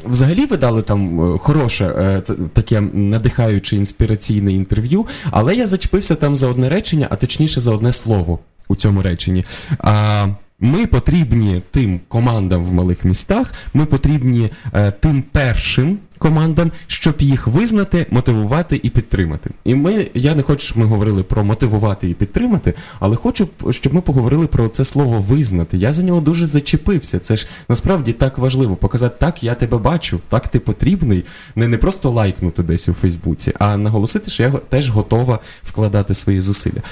взагалі 0.04 0.46
ви 0.46 0.56
дали 0.56 0.82
там 0.82 1.18
хороше, 1.38 2.22
таке 2.52 2.80
надихаюче 2.80 3.76
інспіраційне 3.76 4.52
інтерв'ю, 4.72 5.06
але 5.30 5.54
я 5.54 5.66
зачепився 5.66 6.14
там 6.14 6.36
за 6.36 6.48
одне 6.48 6.68
речення, 6.68 7.06
а 7.10 7.16
точніше 7.16 7.60
за 7.60 7.70
одне 7.70 7.92
слово 7.92 8.38
у 8.68 8.76
цьому 8.76 9.02
реченні. 9.02 9.44
А, 9.78 10.26
ми 10.60 10.86
потрібні 10.86 11.62
тим 11.70 12.00
командам 12.08 12.64
в 12.64 12.72
малих 12.72 13.04
містах, 13.04 13.52
ми 13.74 13.86
потрібні 13.86 14.50
е, 14.72 14.90
тим 14.90 15.22
першим 15.32 15.98
командам, 16.22 16.72
щоб 16.86 17.14
їх 17.18 17.46
визнати, 17.46 18.06
мотивувати 18.10 18.80
і 18.82 18.90
підтримати. 18.90 19.50
І 19.64 19.74
ми, 19.74 20.06
я 20.14 20.34
не 20.34 20.42
хочу, 20.42 20.66
щоб 20.66 20.78
ми 20.78 20.84
говорили 20.84 21.22
про 21.22 21.44
мотивувати 21.44 22.10
і 22.10 22.14
підтримати, 22.14 22.74
але 23.00 23.16
хочу, 23.16 23.48
щоб 23.70 23.94
ми 23.94 24.00
поговорили 24.00 24.46
про 24.46 24.68
це 24.68 24.84
слово 24.84 25.20
визнати. 25.20 25.76
Я 25.76 25.92
за 25.92 26.02
нього 26.02 26.20
дуже 26.20 26.46
зачепився. 26.46 27.18
Це 27.18 27.36
ж 27.36 27.46
насправді 27.68 28.12
так 28.12 28.38
важливо 28.38 28.76
показати, 28.76 29.16
так 29.18 29.44
я 29.44 29.54
тебе 29.54 29.78
бачу, 29.78 30.20
так 30.28 30.48
ти 30.48 30.60
потрібний. 30.60 31.24
Не, 31.56 31.68
не 31.68 31.78
просто 31.78 32.10
лайкнути 32.10 32.62
десь 32.62 32.88
у 32.88 32.92
Фейсбуці, 32.92 33.52
а 33.58 33.76
наголосити, 33.76 34.30
що 34.30 34.42
я 34.42 34.50
теж 34.50 34.90
готова 34.90 35.38
вкладати 35.64 36.14
свої 36.14 36.40
зусилля. 36.40 36.82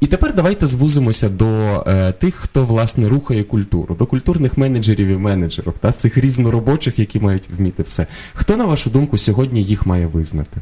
І 0.00 0.06
тепер 0.06 0.34
давайте 0.34 0.66
звузимося 0.66 1.28
до 1.28 1.46
е, 1.86 2.12
тих, 2.12 2.34
хто 2.34 2.64
власне 2.64 3.08
рухає 3.08 3.44
культуру, 3.44 3.94
до 3.94 4.06
культурних 4.06 4.58
менеджерів 4.58 5.08
і 5.08 5.16
менеджерок, 5.16 5.78
та 5.78 5.92
цих 5.92 6.18
різноробочих, 6.18 6.98
які 6.98 7.20
мають 7.20 7.44
вміти 7.56 7.82
все. 7.82 8.06
Хто, 8.34 8.56
на 8.56 8.64
вашу 8.64 8.90
думку, 8.90 9.18
сьогодні 9.18 9.62
їх 9.62 9.86
має 9.86 10.06
визнати? 10.06 10.60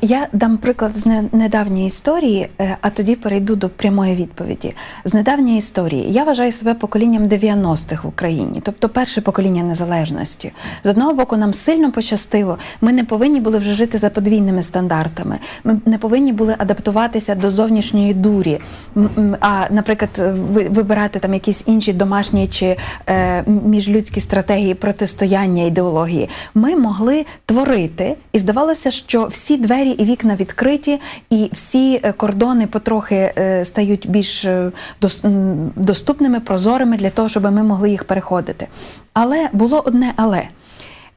Я 0.00 0.28
дам 0.32 0.58
приклад 0.58 0.96
з 0.96 1.06
не- 1.06 1.24
недавньої 1.32 1.86
історії, 1.86 2.48
е, 2.60 2.76
а 2.80 2.90
тоді 2.90 3.14
перейду 3.16 3.56
до 3.56 3.68
прямої 3.68 4.14
відповіді. 4.14 4.74
З 5.04 5.14
недавньої 5.14 5.58
історії 5.58 6.12
я 6.12 6.24
вважаю 6.24 6.52
себе 6.52 6.74
поколінням 6.74 7.28
90-х 7.28 8.04
в 8.04 8.08
Україні, 8.08 8.60
тобто 8.64 8.88
перше 8.88 9.20
покоління 9.20 9.62
незалежності. 9.62 10.52
З 10.84 10.88
одного 10.88 11.14
боку, 11.14 11.36
нам 11.36 11.54
сильно 11.54 11.92
пощастило. 11.92 12.58
Ми 12.80 12.92
не 12.92 13.04
повинні 13.04 13.40
були 13.40 13.58
вже 13.58 13.72
жити 13.72 13.98
за 13.98 14.10
подвійними 14.10 14.62
стандартами. 14.62 15.38
Ми 15.64 15.80
не 15.86 15.98
повинні 15.98 16.32
були 16.32 16.54
адаптуватися 16.58 17.34
до 17.34 17.50
зовнішньої 17.50 18.14
дурі. 18.14 18.60
А, 19.40 19.64
наприклад, 19.70 20.10
вибирати 20.70 21.18
там 21.18 21.34
якісь 21.34 21.62
інші 21.66 21.92
домашні 21.92 22.46
чи 22.48 22.76
е, 23.08 23.44
міжлюдські 23.46 24.20
стратегії 24.20 24.74
протистояння 24.74 25.62
ідеології. 25.64 26.28
Ми 26.54 26.76
могли 26.76 27.26
творити, 27.46 28.16
і 28.32 28.38
здавалося, 28.38 28.90
що 28.90 29.26
всі 29.26 29.56
двері 29.70 29.90
і 29.90 30.04
вікна 30.04 30.36
відкриті, 30.36 31.00
і 31.30 31.50
всі 31.52 32.00
е, 32.02 32.12
кордони 32.12 32.66
потрохи 32.66 33.32
е, 33.38 33.64
стають 33.64 34.10
більш 34.10 34.44
е, 34.44 34.72
доступними, 35.76 36.40
прозорими 36.40 36.96
для 36.96 37.10
того, 37.10 37.28
щоб 37.28 37.42
ми 37.42 37.62
могли 37.62 37.90
їх 37.90 38.04
переходити. 38.04 38.66
Але 39.12 39.48
було 39.52 39.82
одне 39.86 40.12
але. 40.16 40.48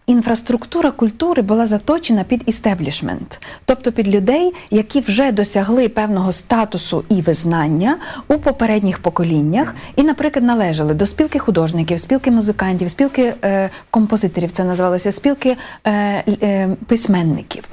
Інфраструктура 0.07 0.91
культури 0.91 1.41
була 1.41 1.65
заточена 1.65 2.23
під 2.23 2.43
істеблішмент, 2.45 3.41
тобто 3.65 3.91
під 3.91 4.07
людей, 4.07 4.53
які 4.71 4.99
вже 4.99 5.31
досягли 5.31 5.89
певного 5.89 6.31
статусу 6.31 7.03
і 7.09 7.21
визнання 7.21 7.97
у 8.27 8.33
попередніх 8.33 8.99
поколіннях, 8.99 9.75
і, 9.95 10.03
наприклад, 10.03 10.45
належали 10.45 10.93
до 10.93 11.05
спілки 11.05 11.39
художників, 11.39 11.99
спілки 11.99 12.31
музикантів, 12.31 12.89
спілки 12.89 13.33
е, 13.43 13.69
композиторів, 13.89 14.51
це 14.51 14.63
називалося 14.63 15.11
спілки 15.11 15.57
е, 15.85 15.91
е, 16.41 16.69
письменників. 16.87 17.63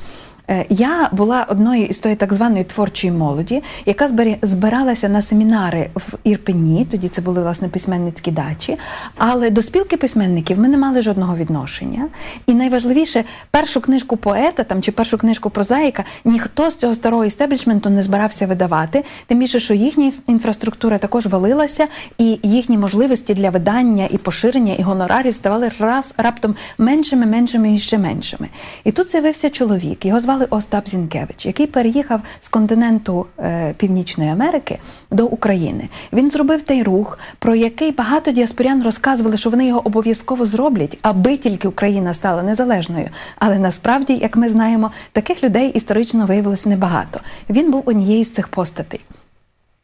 Е, 0.50 0.66
Я 0.68 1.08
була 1.12 1.46
одною 1.48 1.84
із 1.84 1.98
тої 1.98 2.16
так 2.16 2.32
званої 2.32 2.64
творчої 2.64 3.12
молоді, 3.12 3.62
яка 3.86 4.08
збиралася 4.42 5.08
на 5.08 5.22
семінари 5.22 5.90
в 5.94 6.14
Ірпені, 6.24 6.86
тоді 6.90 7.08
це 7.08 7.22
були 7.22 7.42
власне 7.42 7.68
письменницькі 7.68 8.30
дачі. 8.30 8.76
Але 9.16 9.50
до 9.50 9.62
спілки 9.62 9.96
письменників 9.96 10.58
ми 10.58 10.68
не 10.68 10.78
мали 10.78 11.02
жодного 11.02 11.36
відношення. 11.36 12.08
І 12.46 12.54
найважливіше, 12.54 13.24
першу 13.50 13.80
книжку 13.80 14.16
поета 14.16 14.64
там 14.64 14.82
чи 14.82 14.92
першу 14.92 15.18
книжку 15.18 15.50
прозаїка 15.50 16.04
ніхто 16.24 16.70
з 16.70 16.76
цього 16.76 16.94
старого 16.94 17.24
істеблішменту 17.24 17.90
не 17.90 18.02
збирався 18.02 18.46
видавати. 18.46 19.04
Тим 19.26 19.38
більше, 19.38 19.60
що 19.60 19.74
їхня 19.74 20.12
інфраструктура 20.26 20.98
також 20.98 21.26
валилася, 21.26 21.86
і 22.18 22.38
їхні 22.42 22.78
можливості 22.78 23.34
для 23.34 23.50
видання 23.50 24.08
і 24.10 24.18
поширення 24.18 24.74
і 24.74 24.82
гонорарів 24.82 25.34
ставали 25.34 25.70
раз 25.78 26.14
раптом 26.16 26.54
меншими, 26.78 27.26
меншими 27.26 27.74
і 27.74 27.78
ще 27.78 27.98
меншими. 27.98 28.48
І 28.84 28.92
тут 28.92 29.10
з'явився 29.10 29.50
чоловік. 29.50 30.04
Його 30.04 30.20
звали 30.20 30.39
Остап 30.50 30.88
Зінкевич, 30.88 31.46
який 31.46 31.66
переїхав 31.66 32.20
з 32.40 32.48
континенту 32.48 33.26
е, 33.38 33.74
Північної 33.76 34.30
Америки 34.30 34.78
до 35.10 35.26
України. 35.26 35.88
Він 36.12 36.30
зробив 36.30 36.62
той 36.62 36.82
рух, 36.82 37.18
про 37.38 37.54
який 37.54 37.92
багато 37.92 38.30
діаспорян 38.32 38.82
розказували, 38.82 39.36
що 39.36 39.50
вони 39.50 39.66
його 39.66 39.86
обов'язково 39.86 40.46
зроблять, 40.46 40.98
аби 41.02 41.36
тільки 41.36 41.68
Україна 41.68 42.14
стала 42.14 42.42
незалежною. 42.42 43.08
Але 43.38 43.58
насправді, 43.58 44.14
як 44.14 44.36
ми 44.36 44.48
знаємо, 44.48 44.90
таких 45.12 45.44
людей 45.44 45.68
історично 45.68 46.26
виявилося 46.26 46.68
небагато. 46.68 47.20
Він 47.50 47.70
був 47.70 47.82
однією 47.86 48.24
з 48.24 48.30
цих 48.30 48.48
постатей. 48.48 49.00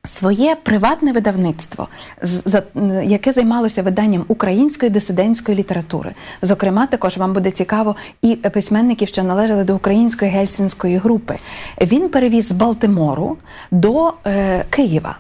Своє 0.06 0.56
приватне 0.62 1.12
видавництво, 1.12 1.88
яке 3.04 3.32
займалося 3.32 3.82
виданням 3.82 4.25
української 4.28 4.90
дисидентської 4.90 5.58
літератури. 5.58 6.14
Зокрема, 6.42 6.86
також 6.86 7.16
вам 7.16 7.32
буде 7.32 7.50
цікаво 7.50 7.96
і 8.22 8.36
письменників, 8.36 9.08
що 9.08 9.22
належали 9.22 9.64
до 9.64 9.76
української 9.76 10.30
гельсінської 10.30 10.96
групи. 10.96 11.36
Він 11.80 12.08
перевіз 12.08 12.48
з 12.48 12.52
Балтимору 12.52 13.36
до 13.70 14.12
е, 14.26 14.64
Києва. 14.70 15.16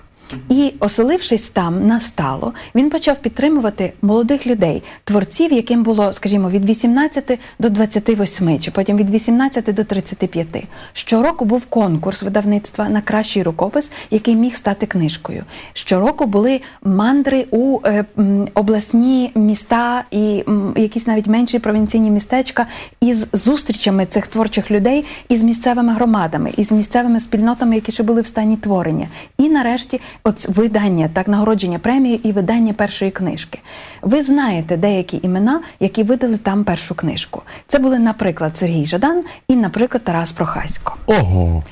І 0.48 0.72
оселившись 0.80 1.48
там 1.48 1.86
на 1.86 2.00
стало, 2.00 2.52
він 2.74 2.90
почав 2.90 3.16
підтримувати 3.16 3.92
молодих 4.02 4.46
людей, 4.46 4.82
творців, 5.04 5.52
яким 5.52 5.82
було, 5.82 6.12
скажімо, 6.12 6.50
від 6.50 6.64
18 6.64 7.38
до 7.58 7.70
28, 7.70 8.60
чи 8.60 8.70
потім 8.70 8.96
від 8.96 9.10
18 9.10 9.74
до 9.74 9.84
35. 9.84 10.46
Щороку 10.92 11.44
був 11.44 11.66
конкурс 11.66 12.22
видавництва 12.22 12.88
на 12.88 13.00
кращий 13.00 13.42
рукопис, 13.42 13.90
який 14.10 14.36
міг 14.36 14.56
стати 14.56 14.86
книжкою. 14.86 15.44
Щороку 15.72 16.26
були 16.26 16.60
мандри 16.82 17.46
у 17.50 17.78
е, 17.84 18.04
м, 18.18 18.48
обласні 18.54 19.30
міста 19.34 20.04
і 20.10 20.44
м, 20.48 20.74
якісь 20.76 21.06
навіть 21.06 21.26
менші 21.26 21.58
провінційні 21.58 22.10
містечка 22.10 22.66
із 23.00 23.26
зустрічами 23.32 24.06
цих 24.06 24.26
творчих 24.26 24.70
людей 24.70 25.04
із 25.28 25.42
місцевими 25.42 25.92
громадами, 25.92 26.52
із 26.56 26.72
місцевими 26.72 27.20
спільнотами, 27.20 27.74
які 27.74 27.92
ще 27.92 28.02
були 28.02 28.20
в 28.20 28.26
стані 28.26 28.56
творення. 28.56 29.08
І 29.38 29.48
нарешті, 29.48 30.00
от 30.24 30.48
видання, 30.48 31.10
так 31.12 31.28
нагородження 31.28 31.78
премії 31.78 32.28
і 32.28 32.32
видання 32.32 32.72
першої 32.72 33.10
книжки. 33.10 33.58
Ви 34.02 34.22
знаєте 34.22 34.76
деякі 34.76 35.20
імена, 35.22 35.60
які 35.80 36.02
видали 36.02 36.36
там 36.36 36.64
першу 36.64 36.94
книжку. 36.94 37.42
Це 37.66 37.78
були, 37.78 37.98
наприклад, 37.98 38.56
Сергій 38.56 38.86
Жадан 38.86 39.24
і, 39.48 39.56
наприклад, 39.56 40.04
Тарас 40.04 40.32
Прохасько. 40.32 40.96
Ого! 41.06 41.62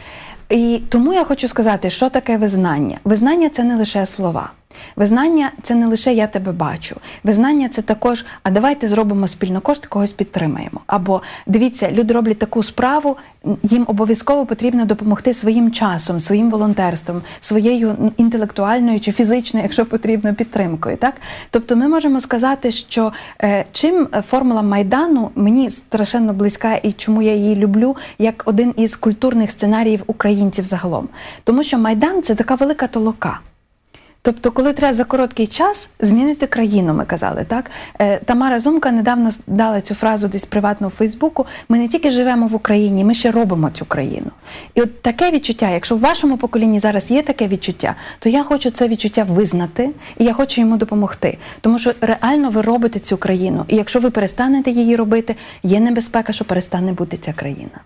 І 0.51 0.83
тому 0.89 1.13
я 1.13 1.25
хочу 1.25 1.49
сказати, 1.49 1.91
що 1.91 2.11
таке 2.11 2.37
визнання. 2.37 2.99
Визнання 3.05 3.49
це 3.49 3.65
не 3.65 3.77
лише 3.77 4.07
слова. 4.07 4.51
Визнання 4.97 5.51
це 5.63 5.75
не 5.75 5.87
лише 5.87 6.15
я 6.15 6.27
тебе 6.27 6.53
бачу. 6.53 6.97
Визнання 7.25 7.69
це 7.69 7.83
також, 7.83 8.25
а 8.43 8.51
давайте 8.51 8.89
зробимо 8.89 9.29
спільно 9.29 9.61
кошти, 9.61 9.87
когось 9.89 10.13
підтримаємо. 10.13 10.81
Або 10.87 11.23
дивіться, 11.47 11.91
люди 11.91 12.15
роблять 12.15 12.39
таку 12.39 12.63
справу, 12.63 13.17
їм 13.63 13.85
обов'язково 13.89 14.47
потрібно 14.47 14.85
допомогти 14.85 15.35
своїм 15.35 15.73
часом, 15.73 16.21
своїм 16.21 16.51
волонтерством, 16.51 17.23
своєю 17.41 18.13
інтелектуальною 18.17 19.01
чи 19.01 19.13
фізичною, 19.13 19.65
якщо 19.65 19.87
потрібно, 19.87 20.35
підтримкою. 20.35 20.97
Так, 20.97 21.15
тобто, 21.51 21.77
ми 21.77 21.89
можемо 21.89 22.21
сказати, 22.21 22.73
що 22.73 23.13
е, 23.43 23.65
чим 23.73 24.09
формула 24.31 24.63
майдану 24.63 25.31
мені 25.35 25.71
страшенно 25.71 26.33
близька 26.33 26.75
і 26.75 26.93
чому 26.93 27.23
я 27.23 27.35
її 27.35 27.57
люблю, 27.57 27.97
як 28.19 28.43
один 28.47 28.75
із 28.77 28.97
культурних 28.97 29.51
сценаріїв 29.51 30.03
українців 30.07 30.65
загалом, 30.65 31.09
тому 31.45 31.63
що 31.63 31.79
майдан 31.79 32.23
це 32.23 32.35
така 32.35 32.55
велика 32.55 32.87
толока. 32.87 33.41
Тобто, 34.27 34.51
коли 34.51 34.73
треба 34.73 34.95
за 34.95 35.05
короткий 35.05 35.47
час 35.47 35.91
змінити 36.01 36.47
країну, 36.47 36.95
ми 36.95 37.05
казали, 37.05 37.45
так 37.49 37.71
е, 38.01 38.19
Тамара 38.19 38.61
Зумка 38.61 38.93
недавно 38.93 39.31
дала 39.47 39.81
цю 39.81 39.95
фразу 39.95 40.29
десь 40.29 40.45
приватно 40.45 40.87
у 40.87 40.91
Фейсбуку. 40.91 41.47
Ми 41.69 41.79
не 41.79 41.89
тільки 41.89 42.11
живемо 42.11 42.47
в 42.47 42.55
Україні, 42.55 43.05
ми 43.05 43.15
ще 43.15 43.31
робимо 43.31 43.71
цю 43.71 43.85
країну. 43.85 44.31
І 44.75 44.83
от 44.83 45.03
таке 45.03 45.31
відчуття, 45.31 45.71
якщо 45.71 45.97
в 45.97 46.01
вашому 46.01 46.37
поколінні 46.37 46.79
зараз 46.79 47.11
є 47.11 47.23
таке 47.23 47.49
відчуття, 47.49 47.95
то 48.19 48.29
я 48.29 48.43
хочу 48.43 48.71
це 48.71 48.89
відчуття 48.89 49.27
визнати, 49.29 49.91
і 50.19 50.25
я 50.25 50.33
хочу 50.33 50.61
йому 50.61 50.77
допомогти. 50.77 51.39
Тому 51.61 51.79
що 51.79 51.93
реально 52.01 52.51
ви 52.51 52.63
робите 52.63 52.99
цю 52.99 53.17
країну. 53.17 53.65
І 53.69 53.77
якщо 53.77 54.01
ви 54.01 54.11
перестанете 54.11 54.71
її 54.71 54.97
робити, 54.97 55.37
є 55.63 55.81
небезпека, 55.81 56.33
що 56.33 56.45
перестане 56.45 56.93
бути 56.93 57.17
ця 57.17 57.33
країна 57.33 57.81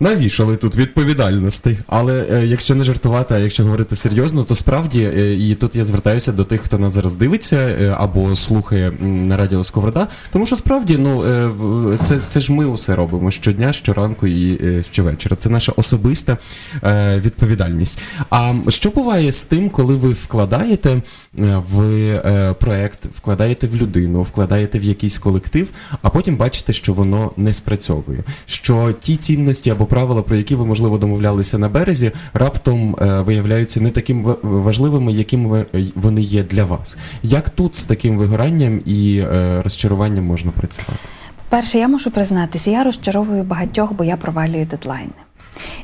навішали 0.00 0.56
тут 0.56 0.76
відповідальностей. 0.76 1.78
Але 1.86 2.26
е, 2.30 2.46
якщо 2.46 2.74
не 2.74 2.84
жартувати, 2.84 3.34
а 3.34 3.38
якщо 3.38 3.64
говорити 3.64 3.96
серйозно, 3.96 4.44
то 4.44 4.54
справді 4.54 5.02
е, 5.02 5.34
і 5.34 5.54
тут 5.54 5.76
я 5.76 5.84
звертаюся 5.84 6.32
до 6.32 6.44
тих, 6.44 6.60
хто 6.60 6.78
нас 6.78 6.94
зараз 6.94 7.14
дивиться 7.14 7.56
е, 7.56 7.94
або 7.98 8.36
слухає 8.36 8.90
на 9.00 9.36
радіо 9.36 9.64
Сковорода, 9.64 10.08
тому 10.32 10.46
що 10.46 10.56
справді 10.56 10.96
ну 10.98 11.24
е, 11.24 11.50
це 12.02 12.18
це 12.28 12.40
ж 12.40 12.52
ми 12.52 12.64
усе 12.66 12.94
робимо 12.94 13.30
щодня, 13.30 13.72
щоранку 13.72 14.26
і 14.26 14.66
е, 14.66 14.84
щовечора. 14.90 15.36
Це 15.36 15.48
наша 15.48 15.72
особиста 15.76 16.38
е, 16.84 17.20
відповідальність. 17.24 17.98
А 18.30 18.54
що 18.68 18.90
буває 18.90 19.32
з 19.32 19.44
тим, 19.44 19.70
коли 19.70 19.96
ви 19.96 20.08
вкладаєте 20.08 20.90
е, 20.90 21.02
в 21.70 21.80
е, 21.82 22.54
проект, 22.60 23.06
вкладаєте 23.14 23.66
в 23.66 23.76
людину, 23.76 24.22
вкладаєте 24.22 24.78
в 24.78 24.84
якийсь 24.84 25.18
колектив, 25.18 25.68
а 26.02 26.10
потім 26.10 26.36
бачите, 26.36 26.72
що 26.72 26.92
воно 26.92 27.32
не 27.36 27.52
спрацьовує, 27.52 28.24
що 28.46 28.92
ті 29.00 29.16
цінності 29.16 29.70
або 29.70 29.86
правила, 29.90 30.22
про 30.22 30.36
які 30.36 30.54
ви 30.54 30.66
можливо 30.66 30.98
домовлялися 30.98 31.58
на 31.58 31.68
березі, 31.68 32.12
раптом 32.34 32.96
е, 32.96 33.20
виявляються 33.20 33.80
не 33.80 33.90
такими 33.90 34.34
важливими, 34.42 35.12
якими 35.12 35.66
вони 35.94 36.22
є 36.22 36.42
для 36.42 36.64
вас. 36.64 36.96
Як 37.22 37.50
тут 37.50 37.76
з 37.76 37.84
таким 37.84 38.18
вигоранням 38.18 38.80
і 38.86 39.18
е, 39.18 39.62
розчаруванням 39.62 40.24
можна 40.24 40.50
працювати? 40.50 41.00
Перше, 41.48 41.78
я 41.78 41.88
можу 41.88 42.10
признатися, 42.10 42.70
я 42.70 42.84
розчаровую 42.84 43.42
багатьох, 43.42 43.92
бо 43.92 44.04
я 44.04 44.16
провалюю 44.16 44.66
дедлайни. 44.66 45.12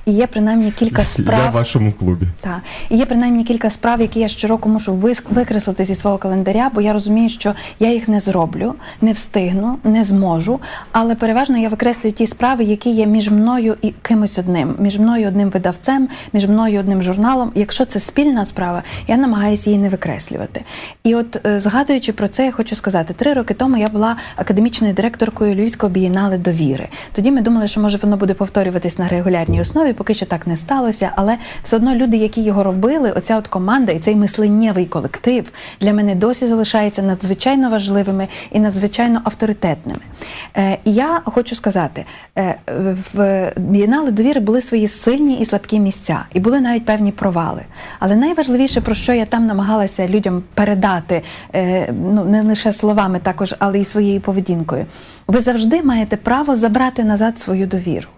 І 0.06 0.12
є 0.12 0.26
принаймні 0.26 0.70
кілька 0.70 1.02
справ 1.02 1.40
Я 1.44 1.50
в 1.50 1.52
вашому 1.52 1.92
клубі. 1.92 2.26
Так. 2.40 2.60
І 2.90 2.96
є 2.96 3.06
принаймні 3.06 3.44
кілька 3.44 3.70
справ, 3.70 4.00
які 4.00 4.20
я 4.20 4.28
щороку 4.28 4.68
мушу 4.68 4.92
викреслити 5.30 5.84
зі 5.84 5.94
свого 5.94 6.18
календаря, 6.18 6.70
бо 6.74 6.80
я 6.80 6.92
розумію, 6.92 7.28
що 7.28 7.54
я 7.80 7.92
їх 7.92 8.08
не 8.08 8.20
зроблю, 8.20 8.74
не 9.00 9.12
встигну, 9.12 9.78
не 9.84 10.04
зможу. 10.04 10.60
Але 10.92 11.14
переважно 11.14 11.58
я 11.58 11.68
викреслюю 11.68 12.12
ті 12.12 12.26
справи, 12.26 12.64
які 12.64 12.90
є 12.90 13.06
між 13.06 13.30
мною 13.30 13.76
і 13.82 13.90
кимось 14.02 14.38
одним, 14.38 14.74
між 14.78 14.98
мною 14.98 15.28
одним 15.28 15.50
видавцем, 15.50 16.08
між 16.32 16.46
мною 16.48 16.80
одним 16.80 17.02
журналом. 17.02 17.52
Якщо 17.54 17.84
це 17.84 18.00
спільна 18.00 18.44
справа, 18.44 18.82
я 19.08 19.16
намагаюся 19.16 19.70
її 19.70 19.82
не 19.82 19.88
викреслювати. 19.88 20.62
І 21.04 21.14
от 21.14 21.46
е, 21.46 21.60
згадуючи 21.60 22.12
про 22.12 22.28
це, 22.28 22.44
я 22.44 22.52
хочу 22.52 22.76
сказати: 22.76 23.14
три 23.14 23.32
роки 23.32 23.54
тому 23.54 23.76
я 23.76 23.88
була 23.88 24.16
академічною 24.36 24.94
директоркою 24.94 25.54
Львівського 25.54 25.92
бієнале 25.92 26.38
довіри. 26.38 26.88
Тоді 27.12 27.30
ми 27.30 27.40
думали, 27.40 27.68
що 27.68 27.80
може 27.80 27.98
воно 27.98 28.16
буде 28.16 28.34
повторюватись 28.34 28.98
на 28.98 29.08
регулярній 29.08 29.60
основі 29.66 29.92
поки 29.92 30.14
що 30.14 30.26
так 30.26 30.46
не 30.46 30.56
сталося, 30.56 31.10
але 31.16 31.36
все 31.62 31.76
одно 31.76 31.94
люди, 31.94 32.16
які 32.16 32.42
його 32.42 32.64
робили, 32.64 33.10
оця 33.10 33.38
от 33.38 33.48
команда 33.48 33.92
і 33.92 33.98
цей 33.98 34.16
мисленнєвий 34.16 34.86
колектив 34.86 35.44
для 35.80 35.92
мене 35.92 36.14
досі 36.14 36.46
залишається 36.46 37.02
надзвичайно 37.02 37.70
важливими 37.70 38.28
і 38.50 38.60
надзвичайно 38.60 39.20
авторитетними. 39.24 40.00
Е, 40.56 40.78
І 40.84 40.92
я 40.94 41.20
хочу 41.24 41.56
сказати, 41.56 42.04
е, 42.38 42.54
в 43.14 43.52
бієнали 43.56 44.10
довіри 44.10 44.40
були 44.40 44.60
свої 44.60 44.88
сильні 44.88 45.40
і 45.40 45.44
слабкі 45.44 45.80
місця, 45.80 46.24
і 46.34 46.40
були 46.40 46.60
навіть 46.60 46.84
певні 46.84 47.12
провали. 47.12 47.62
Але 48.00 48.16
найважливіше, 48.16 48.80
про 48.80 48.94
що 48.94 49.12
я 49.12 49.26
там 49.26 49.46
намагалася 49.46 50.08
людям 50.08 50.42
передати, 50.54 51.22
е, 51.54 51.92
ну 51.92 52.24
не 52.24 52.42
лише 52.42 52.72
словами, 52.72 53.18
також, 53.18 53.54
але 53.58 53.80
й 53.80 53.84
своєю 53.84 54.20
поведінкою. 54.20 54.86
Ви 55.26 55.40
завжди 55.40 55.82
маєте 55.82 56.16
право 56.16 56.56
забрати 56.56 57.04
назад 57.04 57.40
свою 57.40 57.66
довіру. 57.66 58.08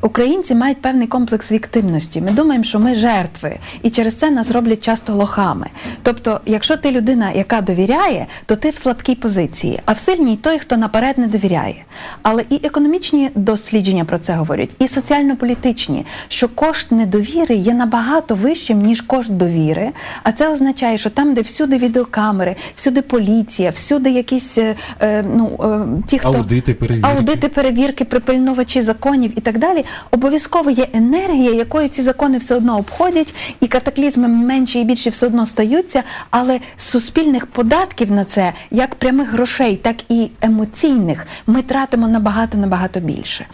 Українці 0.00 0.54
мають 0.54 0.82
певний 0.82 1.06
комплекс 1.06 1.52
віктивності. 1.52 2.20
Ми 2.20 2.30
думаємо, 2.30 2.64
що 2.64 2.80
ми 2.80 2.94
жертви, 2.94 3.56
і 3.82 3.90
через 3.90 4.14
це 4.14 4.30
нас 4.30 4.50
роблять 4.50 4.84
часто 4.84 5.14
лохами. 5.14 5.66
Тобто, 6.02 6.40
якщо 6.46 6.76
ти 6.76 6.90
людина, 6.90 7.30
яка 7.30 7.60
довіряє, 7.60 8.26
то 8.46 8.56
ти 8.56 8.70
в 8.70 8.76
слабкій 8.76 9.14
позиції, 9.14 9.80
а 9.84 9.92
в 9.92 9.98
сильній 9.98 10.36
той, 10.36 10.58
хто 10.58 10.76
наперед 10.76 11.18
не 11.18 11.26
довіряє. 11.26 11.84
Але 12.22 12.44
і 12.50 12.60
економічні 12.62 13.30
дослідження 13.34 14.04
про 14.04 14.18
це 14.18 14.34
говорять, 14.34 14.70
і 14.78 14.88
соціально-політичні, 14.88 16.06
що 16.28 16.48
кошт 16.48 16.92
недовіри 16.92 17.54
є 17.54 17.74
набагато 17.74 18.34
вищим, 18.34 18.82
ніж 18.82 19.00
кошт 19.00 19.30
довіри. 19.30 19.90
А 20.22 20.32
це 20.32 20.52
означає, 20.52 20.98
що 20.98 21.10
там, 21.10 21.34
де 21.34 21.40
всюди 21.40 21.78
відеокамери, 21.78 22.56
всюди 22.76 23.02
поліція, 23.02 23.70
всюди 23.70 24.10
якісь 24.10 24.58
е, 24.58 24.74
е 25.00 25.24
ну 25.36 25.50
е, 25.62 26.02
ті, 26.06 26.18
хто 26.18 26.28
аудити, 26.28 26.74
перевірки, 26.74 27.08
аудити, 27.10 27.48
перевірки, 27.48 28.04
припильнувачі 28.04 28.82
законів 28.82 29.32
і 29.36 29.40
так 29.40 29.58
далі, 29.58 29.61
обов'язково 30.10 30.70
є 30.70 30.88
енергія, 30.92 31.52
якою 31.52 31.88
ці 31.88 32.02
закони 32.02 32.38
все 32.38 32.54
одно 32.54 32.78
обходять, 32.78 33.34
і 33.60 33.66
катаклізми 33.66 34.28
менші 34.28 34.80
і 34.80 34.84
більше 34.84 35.10
все 35.10 35.26
одно 35.26 35.46
стаються, 35.46 36.02
але 36.30 36.60
суспільних 36.76 37.46
податків 37.46 38.12
на 38.12 38.24
це, 38.24 38.52
як 38.70 38.94
прямих 38.94 39.30
грошей, 39.30 39.76
так 39.76 39.96
і 40.08 40.30
емоційних, 40.40 41.26
ми 41.46 41.62
тратимо 41.62 42.08
набагато 42.08 42.58
набагато 42.58 43.00
більше. 43.00 43.46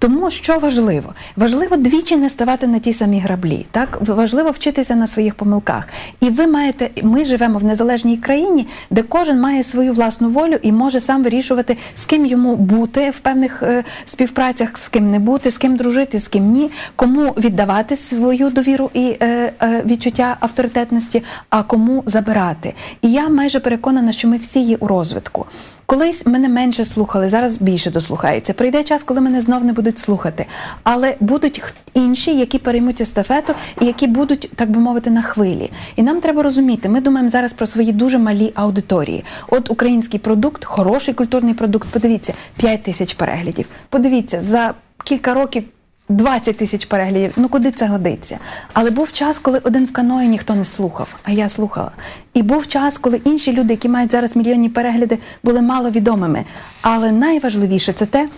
Тому 0.00 0.30
що 0.30 0.58
важливо? 0.58 1.14
Важливо 1.36 1.76
двічі 1.76 2.16
не 2.16 2.30
ставати 2.30 2.66
на 2.66 2.78
ті 2.78 2.92
самі 2.92 3.20
граблі. 3.20 3.66
Так 3.70 3.98
важливо 4.00 4.50
вчитися 4.50 4.96
на 4.96 5.06
своїх 5.06 5.34
помилках. 5.34 5.88
І 6.20 6.30
ви 6.30 6.46
маєте, 6.46 6.90
ми 7.02 7.24
живемо 7.24 7.58
в 7.58 7.64
незалежній 7.64 8.16
країні, 8.16 8.66
де 8.90 9.02
кожен 9.02 9.40
має 9.40 9.64
свою 9.64 9.92
власну 9.92 10.30
волю 10.30 10.58
і 10.62 10.72
може 10.72 11.00
сам 11.00 11.22
вирішувати, 11.22 11.76
з 11.96 12.04
ким 12.04 12.26
йому 12.26 12.56
бути 12.56 13.10
в 13.10 13.18
певних 13.18 13.62
е, 13.62 13.84
співпрацях, 14.06 14.78
з 14.78 14.88
ким 14.88 15.10
не 15.10 15.18
бути, 15.18 15.50
з 15.50 15.58
ким 15.58 15.76
дружити, 15.76 16.18
з 16.18 16.28
ким 16.28 16.50
ні, 16.50 16.70
кому 16.96 17.30
віддавати 17.30 17.96
свою 17.96 18.50
довіру 18.50 18.90
і 18.94 19.16
е, 19.20 19.52
е, 19.62 19.82
відчуття 19.86 20.36
авторитетності, 20.40 21.22
а 21.50 21.62
кому 21.62 22.02
забирати. 22.06 22.74
І 23.02 23.12
я 23.12 23.28
майже 23.28 23.60
переконана, 23.60 24.12
що 24.12 24.28
ми 24.28 24.36
всі 24.36 24.60
є 24.60 24.76
у 24.76 24.86
розвитку. 24.86 25.46
Колись 25.90 26.26
мене 26.26 26.48
менше 26.48 26.84
слухали, 26.84 27.28
зараз 27.28 27.58
більше 27.58 27.90
дослухається. 27.90 28.52
Прийде 28.52 28.84
час, 28.84 29.02
коли 29.02 29.20
мене 29.20 29.40
знов 29.40 29.64
не 29.64 29.72
будуть 29.72 29.98
слухати. 29.98 30.46
Але 30.82 31.14
будуть 31.20 31.62
інші, 31.94 32.36
які 32.36 32.58
переймуть 32.58 33.00
естафету 33.00 33.54
і 33.80 33.86
які 33.86 34.06
будуть, 34.06 34.50
так 34.56 34.70
би 34.70 34.80
мовити, 34.80 35.10
на 35.10 35.22
хвилі. 35.22 35.70
І 35.96 36.02
нам 36.02 36.20
треба 36.20 36.42
розуміти, 36.42 36.88
ми 36.88 37.00
думаємо 37.00 37.30
зараз 37.30 37.52
про 37.52 37.66
свої 37.66 37.92
дуже 37.92 38.18
малі 38.18 38.52
аудиторії. 38.54 39.24
От 39.48 39.70
український 39.70 40.20
продукт, 40.20 40.64
хороший 40.64 41.14
культурний 41.14 41.54
продукт. 41.54 41.88
Подивіться, 41.88 42.34
5 42.56 42.82
тисяч 42.82 43.14
переглядів. 43.14 43.66
Подивіться, 43.88 44.40
за 44.40 44.74
кілька 45.04 45.34
років. 45.34 45.64
20 46.10 46.56
тисяч 46.56 46.84
переглядів, 46.84 47.32
ну 47.36 47.48
куди 47.48 47.70
це 47.70 47.86
годиться? 47.86 48.38
Але 48.72 48.90
був 48.90 49.12
час, 49.12 49.38
коли 49.38 49.58
один 49.58 49.84
в 49.84 49.92
каної 49.92 50.28
ніхто 50.28 50.54
не 50.54 50.64
слухав, 50.64 51.16
а 51.24 51.30
я 51.30 51.48
слухала. 51.48 51.90
І 52.34 52.42
був 52.42 52.66
час, 52.66 52.98
коли 52.98 53.20
інші 53.24 53.52
люди, 53.52 53.72
які 53.72 53.88
мають 53.88 54.12
зараз 54.12 54.36
мільйонні 54.36 54.68
перегляди, 54.68 55.18
були 55.42 55.60
маловідомими. 55.62 56.44
Але 56.82 57.12
найважливіше 57.12 57.92
це 57.92 58.06
те, 58.06 58.28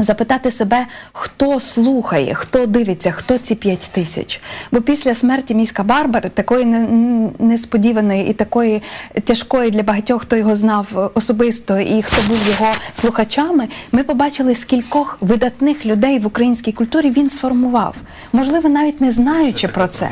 Запитати 0.00 0.50
себе, 0.50 0.86
хто 1.12 1.60
слухає, 1.60 2.34
хто 2.34 2.66
дивиться, 2.66 3.10
хто 3.10 3.38
ці 3.38 3.54
п'ять 3.54 3.90
тисяч. 3.92 4.40
Бо 4.72 4.80
після 4.80 5.14
смерті 5.14 5.54
міська 5.54 5.82
Барбари, 5.82 6.28
такої 6.28 6.64
несподіваної 7.38 8.26
і 8.30 8.32
такої 8.32 8.82
тяжкої 9.24 9.70
для 9.70 9.82
багатьох, 9.82 10.22
хто 10.22 10.36
його 10.36 10.54
знав 10.54 11.10
особисто 11.14 11.78
і 11.78 12.02
хто 12.02 12.16
був 12.28 12.38
його 12.48 12.72
слухачами, 12.94 13.68
ми 13.92 14.02
побачили, 14.02 14.54
скількох 14.54 15.18
видатних 15.20 15.86
людей 15.86 16.18
в 16.18 16.26
українській 16.26 16.72
культурі 16.72 17.10
він 17.10 17.30
сформував, 17.30 17.94
можливо, 18.32 18.68
навіть 18.68 19.00
не 19.00 19.12
знаючи 19.12 19.68
про 19.68 19.88
це. 19.88 20.10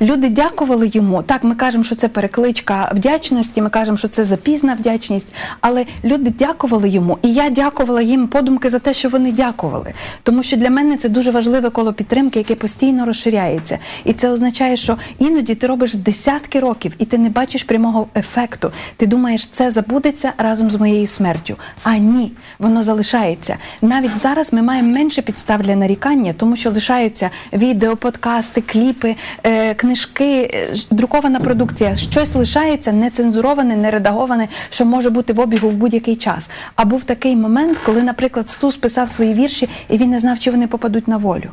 Люди 0.00 0.28
дякували 0.28 0.90
йому. 0.92 1.22
Так, 1.22 1.44
ми 1.44 1.54
кажемо, 1.54 1.84
що 1.84 1.94
це 1.94 2.08
перекличка 2.08 2.92
вдячності. 2.94 3.62
Ми 3.62 3.70
кажемо, 3.70 3.98
що 3.98 4.08
це 4.08 4.24
запізна 4.24 4.74
вдячність. 4.74 5.34
Але 5.60 5.86
люди 6.04 6.32
дякували 6.38 6.88
йому, 6.88 7.18
і 7.22 7.32
я 7.32 7.50
дякувала 7.50 8.02
їм 8.02 8.28
подумки 8.28 8.70
за 8.70 8.78
те, 8.78 8.92
що 8.92 9.08
вони 9.08 9.32
дякували. 9.32 9.92
Тому 10.22 10.42
що 10.42 10.56
для 10.56 10.70
мене 10.70 10.96
це 10.96 11.08
дуже 11.08 11.30
важливе 11.30 11.70
коло 11.70 11.92
підтримки, 11.92 12.38
яке 12.38 12.54
постійно 12.54 13.06
розширяється. 13.06 13.78
І 14.04 14.12
це 14.12 14.30
означає, 14.30 14.76
що 14.76 14.96
іноді 15.18 15.54
ти 15.54 15.66
робиш 15.66 15.94
десятки 15.94 16.60
років, 16.60 16.92
і 16.98 17.04
ти 17.04 17.18
не 17.18 17.30
бачиш 17.30 17.64
прямого 17.64 18.06
ефекту. 18.14 18.72
Ти 18.96 19.06
думаєш, 19.06 19.46
це 19.46 19.70
забудеться 19.70 20.32
разом 20.38 20.70
з 20.70 20.76
моєю 20.76 21.06
смертю. 21.06 21.56
А 21.82 21.96
ні, 21.96 22.32
воно 22.58 22.82
залишається. 22.82 23.56
Навіть 23.82 24.18
зараз 24.18 24.52
ми 24.52 24.62
маємо 24.62 24.94
менше 24.94 25.22
підстав 25.22 25.62
для 25.62 25.76
нарікання, 25.76 26.32
тому 26.32 26.56
що 26.56 26.70
лишаються 26.70 27.30
відео, 27.52 27.96
подкасти, 27.96 28.60
кліпи, 28.60 29.16
е, 29.46 29.67
книжки, 29.74 30.50
е, 30.54 30.68
друкована 30.90 31.40
продукція. 31.40 31.96
Щось 31.96 32.34
лишається 32.34 32.92
нецензуроване, 32.92 33.76
нередаговане, 33.76 34.48
що 34.70 34.84
може 34.84 35.10
бути 35.10 35.32
в 35.32 35.40
обігу 35.40 35.68
в 35.68 35.74
будь-який 35.74 36.16
час. 36.16 36.50
А 36.76 36.84
був 36.84 37.04
такий 37.04 37.36
момент, 37.36 37.78
коли, 37.86 38.02
наприклад, 38.02 38.48
Стус 38.48 38.76
писав 38.76 39.08
свої 39.08 39.34
вірші, 39.34 39.68
і 39.88 39.98
він 39.98 40.10
не 40.10 40.20
знав, 40.20 40.38
чи 40.38 40.50
вони 40.50 40.66
попадуть 40.66 41.08
на 41.08 41.16
волю. 41.16 41.50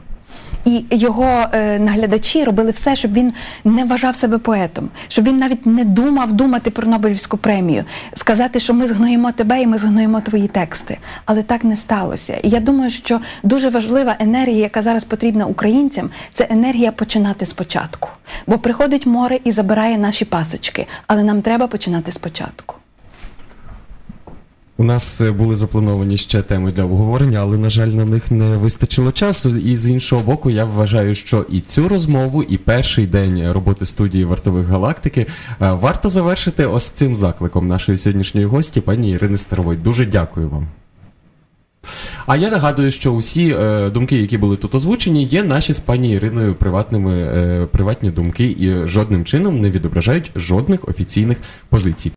І 0.65 0.85
його 0.91 1.45
е, 1.51 1.79
наглядачі 1.79 2.43
робили 2.43 2.71
все, 2.71 2.95
щоб 2.95 3.13
він 3.13 3.33
не 3.63 3.85
вважав 3.85 4.15
себе 4.15 4.37
поетом, 4.37 4.89
щоб 5.07 5.25
він 5.25 5.37
навіть 5.37 5.65
не 5.65 5.85
думав 5.85 6.33
думати 6.33 6.69
про 6.69 6.87
Нобелівську 6.87 7.37
премію, 7.37 7.83
сказати, 8.13 8.59
що 8.59 8.73
ми 8.73 8.87
згноїмо 8.87 9.31
тебе 9.31 9.61
і 9.61 9.67
ми 9.67 9.77
згноїмо 9.77 10.21
твої 10.21 10.47
тексти. 10.47 10.97
Але 11.25 11.43
так 11.43 11.63
не 11.63 11.77
сталося. 11.77 12.37
І 12.43 12.49
я 12.49 12.59
думаю, 12.59 12.89
що 12.89 13.19
дуже 13.43 13.69
важлива 13.69 14.15
енергія, 14.19 14.57
яка 14.57 14.81
зараз 14.81 15.03
потрібна 15.03 15.45
українцям, 15.45 16.09
це 16.33 16.47
енергія 16.49 16.91
починати 16.91 17.45
спочатку. 17.45 18.09
Бо 18.47 18.57
приходить 18.57 19.05
море 19.05 19.39
і 19.43 19.51
забирає 19.51 19.97
наші 19.97 20.25
пасочки, 20.25 20.87
але 21.07 21.23
нам 21.23 21.41
треба 21.41 21.67
починати 21.67 22.11
спочатку. 22.11 22.75
У 24.77 24.83
нас 24.83 25.21
е, 25.21 25.31
були 25.31 25.55
заплановані 25.55 26.17
ще 26.17 26.41
теми 26.41 26.71
для 26.71 26.83
обговорення, 26.83 27.39
але, 27.39 27.57
на 27.57 27.69
жаль, 27.69 27.87
на 27.87 28.05
них 28.05 28.31
не 28.31 28.57
вистачило 28.57 29.11
часу. 29.11 29.49
І 29.49 29.77
з 29.77 29.87
іншого 29.89 30.21
боку, 30.21 30.49
я 30.49 30.65
вважаю, 30.65 31.15
що 31.15 31.45
і 31.49 31.59
цю 31.59 31.87
розмову, 31.87 32.43
і 32.43 32.57
перший 32.57 33.07
день 33.07 33.51
роботи 33.51 33.85
студії 33.85 34.25
вартових 34.25 34.67
галактики 34.67 35.21
е, 35.21 35.55
варто 35.59 36.09
завершити 36.09 36.65
ось 36.65 36.89
цим 36.89 37.15
закликом 37.15 37.67
нашої 37.67 37.97
сьогоднішньої 37.97 38.45
гості, 38.45 38.81
пані 38.81 39.11
Ірини 39.11 39.37
Старовой. 39.37 39.77
Дуже 39.77 40.05
дякую 40.05 40.49
вам. 40.49 40.67
А 42.25 42.35
я 42.35 42.49
нагадую, 42.49 42.91
що 42.91 43.11
усі 43.11 43.55
е, 43.59 43.89
думки, 43.89 44.17
які 44.17 44.37
були 44.37 44.55
тут 44.55 44.75
озвучені, 44.75 45.23
є 45.23 45.43
наші 45.43 45.73
з 45.73 45.79
пані 45.79 46.13
Іриною 46.13 46.55
приватними 46.55 47.13
е, 47.13 47.65
приватні 47.65 48.09
думки 48.09 48.55
і 48.59 48.87
жодним 48.87 49.25
чином 49.25 49.61
не 49.61 49.71
відображають 49.71 50.31
жодних 50.35 50.89
офіційних 50.89 51.37
позицій. 51.69 52.11